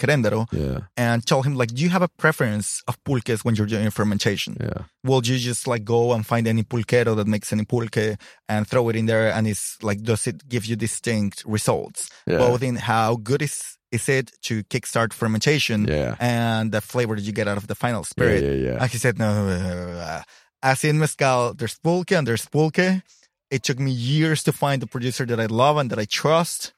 Yeah. 0.50 0.78
and 0.96 1.26
told 1.26 1.44
him 1.44 1.54
like, 1.56 1.74
do 1.74 1.82
you 1.82 1.90
have 1.90 2.00
a 2.02 2.08
preference 2.08 2.82
of 2.88 2.96
pulques 3.04 3.44
when 3.44 3.54
you're 3.54 3.66
doing 3.66 3.90
fermentation? 3.90 4.56
Yeah. 4.58 4.84
Will 5.04 5.20
you 5.24 5.36
just 5.38 5.66
like 5.66 5.84
go 5.84 6.14
and 6.14 6.24
find 6.26 6.46
any 6.48 6.62
pulquero 6.62 7.14
that 7.16 7.26
makes 7.26 7.52
any 7.52 7.64
pulque 7.64 8.16
and 8.48 8.66
throw 8.66 8.88
it 8.88 8.96
in 8.96 9.06
there 9.06 9.30
and 9.30 9.46
it's 9.46 9.76
like, 9.82 10.02
does 10.02 10.26
it 10.26 10.48
give 10.48 10.64
you 10.64 10.74
distinct 10.76 11.44
results? 11.46 12.08
Yeah. 12.26 12.38
Both 12.38 12.62
in 12.62 12.76
how 12.76 13.16
good 13.16 13.42
is, 13.42 13.76
is 13.92 14.08
it 14.08 14.32
to 14.44 14.64
kickstart 14.64 15.12
fermentation 15.12 15.86
Yeah. 15.86 16.16
and 16.18 16.72
the 16.72 16.80
flavor 16.80 17.14
that 17.16 17.22
you 17.22 17.32
get 17.32 17.46
out 17.48 17.58
of 17.58 17.66
the 17.66 17.74
final 17.74 18.04
spirit? 18.04 18.42
Yeah. 18.42 18.70
yeah. 18.72 18.78
And 18.82 18.90
he 18.90 18.96
said, 18.96 19.18
no. 19.18 20.22
As 20.62 20.84
in 20.84 20.98
mezcal, 20.98 21.54
there's 21.54 21.78
pulque 21.78 22.12
and 22.12 22.26
there's 22.26 22.46
pulque. 22.46 23.02
It 23.50 23.62
took 23.62 23.78
me 23.78 23.90
years 23.90 24.42
to 24.44 24.52
find 24.52 24.82
the 24.82 24.86
producer 24.86 25.24
that 25.26 25.40
I 25.40 25.46
love 25.46 25.76
and 25.78 25.90
that 25.90 25.98
I 25.98 26.04
trust. 26.04 26.72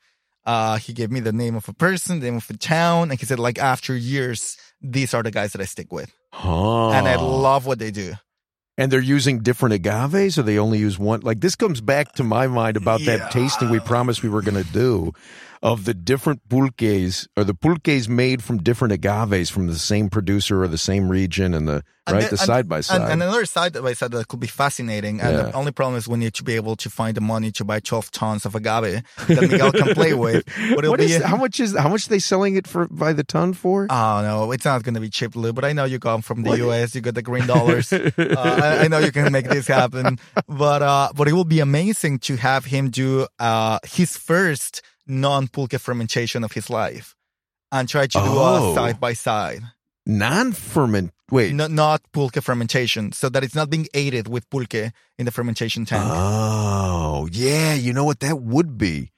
Uh, 0.46 0.76
he 0.78 0.92
gave 0.92 1.10
me 1.10 1.20
the 1.20 1.32
name 1.32 1.54
of 1.56 1.68
a 1.68 1.72
person, 1.72 2.20
the 2.20 2.26
name 2.26 2.36
of 2.36 2.48
a 2.48 2.56
town, 2.56 3.10
and 3.10 3.18
he 3.20 3.26
said, 3.26 3.38
like, 3.38 3.58
after 3.58 3.94
years, 3.94 4.56
these 4.80 5.12
are 5.14 5.22
the 5.22 5.30
guys 5.30 5.52
that 5.52 5.60
I 5.60 5.64
stick 5.66 5.92
with. 5.92 6.12
Huh. 6.32 6.90
And 6.90 7.06
I 7.08 7.16
love 7.16 7.66
what 7.66 7.78
they 7.78 7.90
do. 7.90 8.14
And 8.78 8.90
they're 8.90 9.00
using 9.00 9.40
different 9.40 9.74
agaves, 9.74 10.38
or 10.38 10.42
they 10.42 10.58
only 10.58 10.78
use 10.78 10.98
one. 10.98 11.20
Like 11.20 11.40
this 11.40 11.54
comes 11.54 11.82
back 11.82 12.12
to 12.14 12.24
my 12.24 12.46
mind 12.46 12.78
about 12.78 13.00
Yeah. 13.00 13.16
that 13.18 13.30
tasting 13.32 13.68
we 13.68 13.78
promised 13.80 14.22
we 14.22 14.30
were 14.30 14.40
going 14.40 14.62
to 14.62 14.72
do 14.72 15.12
of 15.62 15.84
the 15.84 15.92
different 15.92 16.40
pulques 16.48 17.26
or 17.36 17.44
the 17.44 17.54
pulques 17.54 18.08
made 18.08 18.42
from 18.42 18.58
different 18.62 18.92
agaves 18.92 19.50
from 19.50 19.66
the 19.66 19.78
same 19.78 20.08
producer 20.08 20.62
or 20.62 20.68
the 20.68 20.78
same 20.78 21.08
region 21.10 21.52
and 21.52 21.68
the 21.68 21.82
And 22.06 22.14
right 22.16 22.20
then- 22.22 22.30
the 22.30 22.36
side 22.38 22.66
by 22.66 22.80
side. 22.80 23.02
and 23.02 23.22
another 23.22 23.44
side 23.44 23.74
by 23.74 23.92
side 23.92 24.10
that 24.12 24.26
could 24.28 24.40
be 24.40 24.46
fascinating. 24.46 25.20
And 25.20 25.36
Yeah. 25.36 25.42
the 25.42 25.52
only 25.52 25.70
problem 25.70 25.96
is 25.98 26.08
we 26.08 26.16
need 26.18 26.32
to 26.34 26.42
be 26.44 26.54
able 26.56 26.76
to 26.76 26.88
find 26.88 27.14
the 27.14 27.20
money 27.20 27.50
to 27.52 27.62
buy 27.64 27.78
12 27.80 28.10
tons 28.10 28.46
of 28.46 28.54
agave 28.54 29.02
that 29.28 29.40
Miguel 29.50 29.70
can 29.72 29.94
play 29.94 30.14
with. 30.14 30.44
But 30.74 30.78
it'll 30.84 30.92
What 30.92 31.00
be, 31.00 31.12
how 31.12 31.36
much 31.36 31.60
is 31.60 31.76
how 31.76 31.90
much 31.90 32.06
are 32.06 32.10
they 32.10 32.18
selling 32.20 32.56
it 32.56 32.66
for 32.66 32.88
by 32.88 33.12
the 33.12 33.22
ton 33.22 33.52
for? 33.52 33.86
Oh 33.90 34.22
no, 34.22 34.52
it's 34.52 34.64
not 34.64 34.82
going 34.82 34.94
to 34.94 35.00
be 35.00 35.10
cheap, 35.10 35.36
Lou. 35.36 35.52
But 35.52 35.64
I 35.66 35.72
know 35.74 35.84
you 35.84 35.98
come 36.00 36.22
from 36.22 36.42
the 36.42 36.56
US. 36.66 36.94
You 36.94 37.02
got 37.02 37.14
the 37.14 37.22
green 37.22 37.46
dollars. 37.46 37.92
uh, 37.92 38.10
I, 38.18 38.84
I 38.84 38.88
know 38.88 38.98
you 38.98 39.12
can 39.12 39.30
make 39.30 39.48
this 39.48 39.66
happen. 39.68 40.18
But 40.48 40.80
uh, 40.82 41.12
but 41.14 41.28
it 41.28 41.34
will 41.34 41.44
be 41.56 41.60
amazing 41.60 42.20
to 42.20 42.36
have 42.36 42.64
him 42.64 42.88
do 42.90 43.26
uh 43.38 43.78
his 43.84 44.16
first 44.16 44.80
non-pulque 45.10 45.78
fermentation 45.78 46.44
of 46.44 46.52
his 46.52 46.70
life, 46.70 47.14
and 47.72 47.88
try 47.88 48.06
to 48.06 48.18
do 48.18 48.24
Oh. 48.24 48.72
a 48.72 48.74
side 48.74 49.00
by 49.00 49.12
side, 49.12 49.62
Non-ferment. 50.06 51.12
Wait. 51.30 51.54
not 51.54 51.70
not 51.70 52.00
pulque 52.12 52.40
fermentation, 52.42 53.12
so 53.12 53.28
that 53.28 53.44
it's 53.44 53.54
not 53.54 53.70
being 53.70 53.86
aided 53.94 54.26
with 54.28 54.48
pulque 54.50 54.92
in 55.18 55.24
the 55.26 55.30
fermentation 55.30 55.84
tank. 55.84 56.02
Oh, 56.06 57.28
yeah. 57.30 57.74
You 57.74 57.92
know 57.92 58.04
what 58.04 58.20
that 58.20 58.40
would 58.40 58.76
be. 58.78 59.12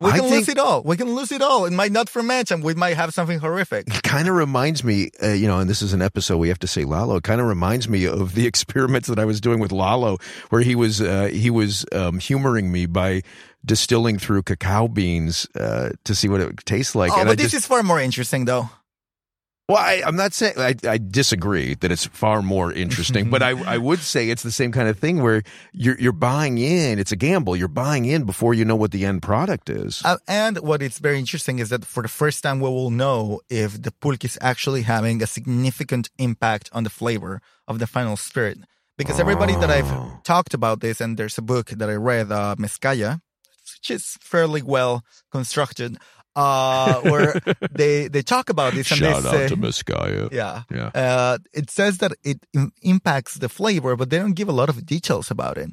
we 0.00 0.10
I 0.10 0.18
can 0.18 0.28
lose 0.28 0.48
it 0.48 0.58
all. 0.58 0.82
We 0.82 0.96
can 0.96 1.14
lose 1.14 1.30
it 1.32 1.40
all. 1.42 1.64
It 1.64 1.72
might 1.72 1.92
not 1.92 2.08
ferment, 2.08 2.50
and 2.50 2.62
we 2.64 2.74
might 2.74 2.96
have 2.96 3.14
something 3.14 3.38
horrific. 3.38 3.86
It 3.88 4.02
kind 4.02 4.28
of 4.28 4.34
reminds 4.34 4.82
me, 4.84 5.10
uh, 5.22 5.28
you 5.28 5.46
know, 5.46 5.58
and 5.60 5.70
this 5.70 5.80
is 5.82 5.92
an 5.92 6.02
episode 6.02 6.36
we 6.38 6.48
have 6.48 6.58
to 6.60 6.66
say 6.66 6.84
Lalo. 6.84 7.16
It 7.16 7.22
kind 7.24 7.40
of 7.40 7.46
reminds 7.46 7.88
me 7.88 8.06
of 8.06 8.34
the 8.34 8.46
experiments 8.52 9.08
that 9.08 9.18
I 9.18 9.24
was 9.24 9.40
doing 9.40 9.60
with 9.60 9.72
Lalo, 9.72 10.18
where 10.50 10.62
he 10.62 10.74
was 10.74 11.00
uh, 11.00 11.28
he 11.32 11.48
was 11.50 11.86
um, 11.92 12.18
humoring 12.18 12.70
me 12.72 12.86
by 12.86 13.22
distilling 13.66 14.18
through 14.18 14.42
cacao 14.44 14.88
beans 14.88 15.46
uh, 15.54 15.90
to 16.04 16.14
see 16.14 16.28
what 16.28 16.40
it 16.40 16.56
tastes 16.64 16.94
like. 16.94 17.10
oh, 17.12 17.18
and 17.20 17.26
but 17.26 17.32
I 17.32 17.34
this 17.34 17.52
just, 17.52 17.64
is 17.64 17.66
far 17.66 17.82
more 17.82 18.00
interesting, 18.00 18.44
though. 18.46 18.70
well, 19.68 19.78
I, 19.78 20.00
I'm 20.06 20.14
not 20.14 20.32
saying 20.32 20.54
I, 20.58 20.74
I 20.88 20.98
disagree 20.98 21.74
that 21.74 21.90
it's 21.90 22.06
far 22.06 22.40
more 22.40 22.72
interesting, 22.84 23.28
but 23.30 23.42
I 23.42 23.50
I 23.74 23.78
would 23.78 23.98
say 23.98 24.30
it's 24.30 24.44
the 24.44 24.52
same 24.52 24.70
kind 24.70 24.88
of 24.88 24.96
thing 24.98 25.20
where 25.22 25.42
you're 25.72 25.98
you're 25.98 26.12
buying 26.12 26.58
in. 26.58 26.98
It's 27.00 27.10
a 27.12 27.16
gamble. 27.16 27.56
You're 27.56 27.66
buying 27.84 28.04
in 28.04 28.22
before 28.24 28.54
you 28.54 28.64
know 28.64 28.76
what 28.76 28.92
the 28.92 29.04
end 29.04 29.22
product 29.22 29.68
is. 29.68 30.02
Uh, 30.04 30.18
and 30.28 30.58
what 30.60 30.80
is 30.82 31.00
very 31.00 31.18
interesting 31.18 31.58
is 31.58 31.68
that 31.70 31.84
for 31.84 32.02
the 32.02 32.08
first 32.08 32.42
time, 32.44 32.60
we 32.60 32.68
will 32.68 32.90
know 32.92 33.40
if 33.50 33.82
the 33.82 33.90
pulque 33.90 34.24
is 34.24 34.38
actually 34.40 34.82
having 34.82 35.20
a 35.22 35.26
significant 35.26 36.10
impact 36.18 36.70
on 36.72 36.84
the 36.84 36.90
flavor 36.90 37.40
of 37.66 37.78
the 37.80 37.86
final 37.88 38.16
spirit. 38.16 38.58
Because 38.98 39.20
everybody 39.20 39.54
that 39.56 39.68
I've 39.70 39.90
Oh. 39.92 40.20
talked 40.24 40.54
about 40.54 40.80
this, 40.80 41.00
and 41.02 41.18
there's 41.18 41.36
a 41.38 41.42
book 41.42 41.66
that 41.78 41.88
I 41.90 41.96
read, 41.96 42.32
uh, 42.32 42.54
Mezcaya, 42.58 43.20
which 43.88 43.96
is 43.96 44.16
fairly 44.20 44.62
well 44.62 45.04
constructed, 45.30 45.96
uh, 46.34 47.00
where 47.02 47.40
they 47.70 48.08
they 48.08 48.22
talk 48.22 48.50
about 48.50 48.74
this 48.74 48.90
and 48.90 48.98
Shout 49.00 49.22
they 49.22 49.28
out 49.28 49.34
say, 49.34 49.48
to 49.48 49.56
Messiah. 49.56 50.28
yeah, 50.32 50.62
Yeah. 50.70 50.90
uh, 50.94 51.38
it 51.52 51.70
says 51.70 51.98
that 51.98 52.12
it 52.24 52.38
im- 52.52 52.72
impacts 52.82 53.34
the 53.38 53.48
flavor, 53.48 53.96
but 53.96 54.10
they 54.10 54.18
don't 54.18 54.34
give 54.34 54.48
a 54.48 54.52
lot 54.52 54.68
of 54.68 54.84
details 54.84 55.30
about 55.30 55.56
it. 55.58 55.70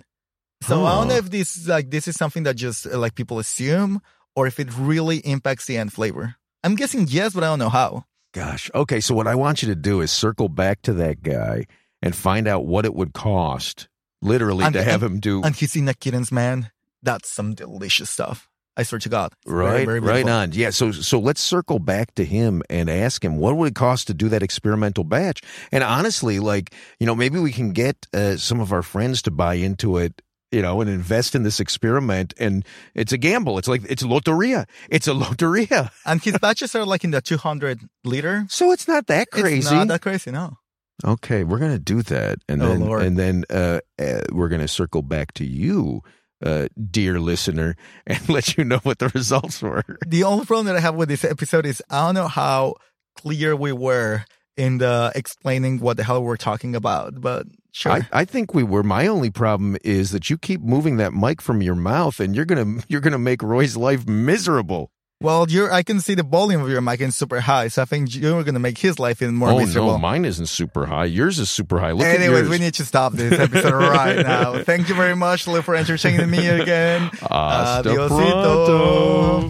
So 0.62 0.86
I 0.86 0.96
don't 0.96 1.08
know 1.10 1.16
if 1.18 1.30
this 1.30 1.58
is 1.58 1.68
like 1.68 1.90
this 1.90 2.08
is 2.08 2.16
something 2.16 2.44
that 2.44 2.56
just 2.56 2.86
uh, 2.88 2.98
like 2.98 3.16
people 3.16 3.40
assume, 3.40 4.00
or 4.36 4.48
if 4.48 4.60
it 4.60 4.70
really 4.78 5.18
impacts 5.18 5.66
the 5.66 5.78
end 5.78 5.92
flavor. 5.92 6.36
I'm 6.64 6.76
guessing 6.76 7.08
yes, 7.10 7.34
but 7.34 7.44
I 7.44 7.48
don't 7.48 7.60
know 7.60 7.70
how. 7.70 8.06
Gosh. 8.34 8.72
Okay. 8.74 9.02
So 9.02 9.14
what 9.14 9.28
I 9.28 9.36
want 9.36 9.62
you 9.62 9.68
to 9.70 9.76
do 9.76 10.00
is 10.02 10.12
circle 10.12 10.48
back 10.50 10.82
to 10.84 10.94
that 10.94 11.22
guy 11.22 11.66
and 12.02 12.16
find 12.16 12.48
out 12.48 12.66
what 12.66 12.86
it 12.86 12.96
would 12.96 13.14
cost, 13.14 13.90
literally, 14.22 14.64
And- 14.64 14.74
to 14.74 14.84
have 14.84 15.04
him 15.04 15.20
do. 15.20 15.44
And 15.44 15.54
he's 15.56 15.76
in 15.76 15.86
the 15.86 15.94
kittens, 15.94 16.32
man. 16.32 16.72
That's 17.04 17.30
some 17.30 17.54
delicious 17.54 18.10
stuff. 18.10 18.50
I 18.76 18.82
swear 18.82 18.98
to 19.00 19.10
God. 19.10 19.34
It's 19.44 19.52
right, 19.52 19.86
very 19.86 20.00
right 20.00 20.28
on. 20.28 20.52
Yeah. 20.54 20.72
So, 20.72 20.92
so 20.92 21.20
let's 21.20 21.42
circle 21.42 21.78
back 21.78 22.16
to 22.16 22.26
him 22.26 22.64
and 22.72 22.90
ask 22.90 23.24
him 23.24 23.38
what 23.38 23.56
would 23.56 23.68
it 23.74 23.76
cost 23.76 24.08
to 24.08 24.16
do 24.16 24.30
that 24.30 24.42
experimental 24.42 25.04
batch. 25.04 25.42
And 25.72 25.84
honestly, 25.84 26.40
like 26.40 26.74
you 27.00 27.06
know, 27.06 27.14
maybe 27.14 27.38
we 27.38 27.52
can 27.52 27.72
get 27.72 28.08
uh, 28.16 28.38
some 28.38 28.60
of 28.60 28.72
our 28.74 28.82
friends 28.82 29.22
to 29.24 29.32
buy 29.32 29.56
into 29.56 29.98
it. 29.98 30.22
You 30.52 30.62
know, 30.62 30.82
and 30.82 30.88
invest 30.90 31.34
in 31.34 31.42
this 31.42 31.60
experiment, 31.60 32.36
and 32.40 32.64
it's 32.94 33.12
a 33.12 33.18
gamble. 33.18 33.58
It's 33.58 33.68
like 33.68 33.82
it's 33.90 34.04
loteria. 34.04 34.66
It's 34.88 35.08
a 35.08 35.12
loteria. 35.24 35.90
And 36.06 36.22
his 36.22 36.38
batches 36.38 36.76
are 36.76 36.86
like 36.86 37.04
in 37.04 37.10
the 37.10 37.22
200 37.22 37.80
liter. 38.04 38.46
So 38.50 38.72
it's 38.72 38.88
not 38.88 39.08
that 39.08 39.32
crazy. 39.32 39.58
It's 39.58 39.72
not 39.72 39.88
that 39.88 40.04
crazy, 40.04 40.30
no. 40.30 40.58
Okay, 41.04 41.44
we're 41.44 41.58
gonna 41.58 41.80
do 41.80 42.04
that, 42.04 42.38
and 42.48 42.62
Oh, 42.62 42.68
then 42.68 42.82
Lord. 42.82 43.02
and 43.02 43.18
then 43.18 43.46
uh, 43.50 43.80
uh, 44.00 44.22
we're 44.32 44.48
gonna 44.48 44.68
circle 44.68 45.02
back 45.02 45.34
to 45.34 45.44
you, 45.44 46.02
uh, 46.44 46.68
dear 46.92 47.20
listener, 47.20 47.76
and 48.08 48.28
let 48.30 48.58
you 48.58 48.64
know 48.64 48.80
what 48.80 49.00
the 49.00 49.10
results 49.10 49.62
were. 49.62 49.84
The 50.06 50.24
only 50.24 50.46
problem 50.46 50.68
that 50.68 50.76
I 50.76 50.80
have 50.80 50.96
with 50.96 51.10
this 51.10 51.24
episode 51.24 51.66
is 51.66 51.82
I 51.90 52.06
don't 52.06 52.16
know 52.16 52.28
how 52.28 52.76
clear 53.16 53.56
we 53.56 53.72
were 53.72 54.26
in 54.56 54.78
the 54.78 55.12
explaining 55.16 55.80
what 55.80 55.98
the 55.98 56.04
hell 56.04 56.24
we're 56.24 56.38
talking 56.38 56.76
about, 56.76 57.20
but 57.20 57.48
sure. 57.72 57.94
I, 57.94 58.08
I 58.12 58.26
think 58.26 58.54
we 58.54 58.64
were. 58.64 58.84
My 58.84 59.08
only 59.08 59.32
problem 59.32 59.78
is 59.84 60.12
that 60.12 60.30
you 60.30 60.38
keep 60.38 60.62
moving 60.62 60.98
that 60.98 61.14
mic 61.14 61.42
from 61.42 61.62
your 61.62 61.76
mouth, 61.76 62.20
and 62.20 62.36
you're 62.36 62.46
gonna 62.46 62.82
you're 62.88 63.02
gonna 63.02 63.20
make 63.20 63.42
Roy's 63.42 63.76
life 63.76 64.08
miserable. 64.08 64.92
Well, 65.24 65.50
you're, 65.50 65.72
I 65.72 65.82
can 65.84 66.02
see 66.02 66.14
the 66.16 66.24
volume 66.24 66.62
of 66.62 66.70
your 66.70 66.82
mic 66.82 67.00
is 67.02 67.16
super 67.16 67.40
high, 67.40 67.70
so 67.70 67.82
I 67.82 67.86
think 67.86 68.14
you're 68.14 68.44
going 68.44 68.54
to 68.54 68.60
make 68.60 68.78
his 68.78 69.00
life 69.00 69.22
even 69.22 69.36
more 69.36 69.50
oh 69.52 69.60
miserable. 69.60 69.94
no, 69.94 69.98
mine 69.98 70.26
isn't 70.26 70.48
super 70.48 70.86
high. 70.86 71.06
Yours 71.06 71.40
is 71.40 71.50
super 71.50 71.80
high. 71.80 71.92
Look 71.94 72.06
Anyways, 72.06 72.28
at 72.28 72.32
yours. 72.32 72.50
we 72.50 72.60
need 72.60 72.74
to 72.76 72.86
stop 72.86 73.14
this 73.14 73.40
episode 73.40 73.74
right 73.74 74.18
now. 74.22 74.62
Thank 74.70 74.90
you 74.90 74.96
very 74.96 75.16
much, 75.16 75.48
Lou, 75.48 75.62
for 75.62 75.76
entertaining 75.76 76.30
me 76.30 76.46
again. 76.48 77.10
Hasta 77.22 77.90
Adiosito. 77.90 79.50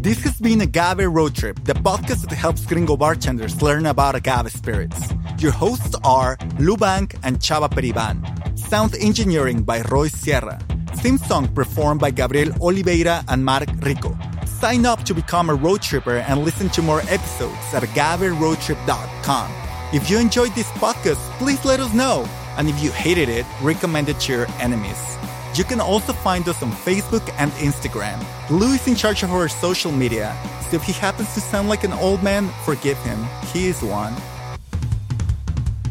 This 0.00 0.22
has 0.24 0.38
been 0.40 0.62
Agave 0.62 1.06
Road 1.14 1.34
Trip, 1.34 1.62
the 1.64 1.74
podcast 1.74 2.26
that 2.30 2.34
helps 2.34 2.64
gringo 2.64 2.96
bartenders 2.96 3.60
learn 3.60 3.84
about 3.84 4.14
agave 4.14 4.50
spirits. 4.50 5.12
Your 5.38 5.52
hosts 5.52 5.94
are 6.02 6.38
Lou 6.58 6.78
Bank 6.78 7.14
and 7.22 7.38
Chava 7.40 7.68
Periban. 7.68 8.58
Sound 8.58 8.94
engineering 8.98 9.62
by 9.62 9.82
Roy 9.82 10.08
Sierra. 10.08 10.58
Theme 10.96 11.18
song 11.18 11.48
performed 11.48 12.00
by 12.00 12.10
Gabriel 12.10 12.52
Oliveira 12.60 13.24
and 13.28 13.44
Mark 13.44 13.68
Rico. 13.82 14.16
Sign 14.46 14.84
up 14.84 15.04
to 15.04 15.14
become 15.14 15.48
a 15.48 15.54
road 15.54 15.82
tripper 15.82 16.16
and 16.16 16.44
listen 16.44 16.68
to 16.70 16.82
more 16.82 17.00
episodes 17.08 17.56
at 17.72 17.82
agaveroadtrip.com. 17.82 19.50
If 19.92 20.10
you 20.10 20.18
enjoyed 20.18 20.54
this 20.54 20.70
podcast, 20.72 21.18
please 21.38 21.64
let 21.64 21.80
us 21.80 21.92
know. 21.94 22.28
And 22.56 22.68
if 22.68 22.82
you 22.82 22.90
hated 22.90 23.28
it, 23.28 23.46
recommend 23.62 24.08
it 24.08 24.20
to 24.20 24.32
your 24.32 24.46
enemies. 24.58 25.16
You 25.54 25.64
can 25.64 25.80
also 25.80 26.12
find 26.12 26.46
us 26.48 26.62
on 26.62 26.70
Facebook 26.70 27.28
and 27.38 27.50
Instagram. 27.52 28.18
Lou 28.50 28.72
is 28.72 28.86
in 28.86 28.94
charge 28.94 29.22
of 29.22 29.32
our 29.32 29.48
social 29.48 29.90
media, 29.90 30.36
so 30.68 30.76
if 30.76 30.82
he 30.84 30.92
happens 30.92 31.32
to 31.34 31.40
sound 31.40 31.68
like 31.68 31.82
an 31.82 31.92
old 31.94 32.22
man, 32.22 32.48
forgive 32.64 32.98
him. 32.98 33.26
He 33.52 33.66
is 33.66 33.82
one. 33.82 34.14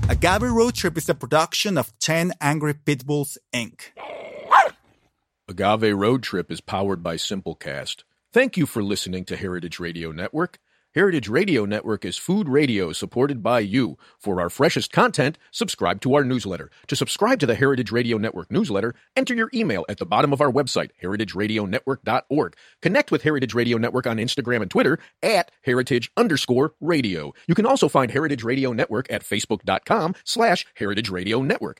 Agave 0.07 0.43
Road 0.43 0.75
Trip 0.75 0.97
is 0.97 1.09
a 1.09 1.13
production 1.13 1.77
of 1.77 1.91
10 1.99 2.33
Angry 2.39 2.73
Pitbulls, 2.73 3.37
Inc. 3.53 3.91
Agave 5.49 5.97
Road 5.97 6.21
Trip 6.21 6.51
is 6.51 6.61
powered 6.61 7.01
by 7.01 7.15
Simplecast. 7.15 8.03
Thank 8.31 8.55
you 8.55 8.67
for 8.67 8.83
listening 8.83 9.25
to 9.25 9.35
Heritage 9.35 9.79
Radio 9.79 10.11
Network. 10.11 10.59
Heritage 10.95 11.27
Radio 11.27 11.65
Network 11.65 12.03
is 12.03 12.17
food 12.17 12.49
radio 12.49 12.91
supported 12.91 13.43
by 13.43 13.59
you. 13.59 13.95
For 14.17 14.41
our 14.41 14.49
freshest 14.49 14.91
content, 14.91 15.37
subscribe 15.51 16.01
to 16.01 16.15
our 16.15 16.23
newsletter. 16.23 16.71
To 16.87 16.95
subscribe 16.95 17.39
to 17.39 17.45
the 17.45 17.53
Heritage 17.53 17.91
Radio 17.91 18.17
Network 18.17 18.51
newsletter, 18.51 18.95
enter 19.15 19.35
your 19.35 19.51
email 19.53 19.85
at 19.87 19.97
the 19.97 20.05
bottom 20.05 20.33
of 20.33 20.41
our 20.41 20.51
website, 20.51 20.89
heritageradionetwork.org. 21.01 22.55
Connect 22.81 23.11
with 23.11 23.21
Heritage 23.21 23.53
Radio 23.53 23.77
Network 23.77 24.07
on 24.07 24.17
Instagram 24.17 24.63
and 24.63 24.71
Twitter 24.71 24.97
at 25.21 25.51
heritage 25.61 26.11
underscore 26.17 26.73
radio. 26.81 27.33
You 27.47 27.53
can 27.53 27.67
also 27.67 27.87
find 27.87 28.11
Heritage 28.11 28.43
Radio 28.43 28.73
Network 28.73 29.11
at 29.11 29.23
facebook.com 29.23 30.15
slash 30.23 30.65
heritage 30.73 31.09
radio 31.11 31.43
network. 31.43 31.79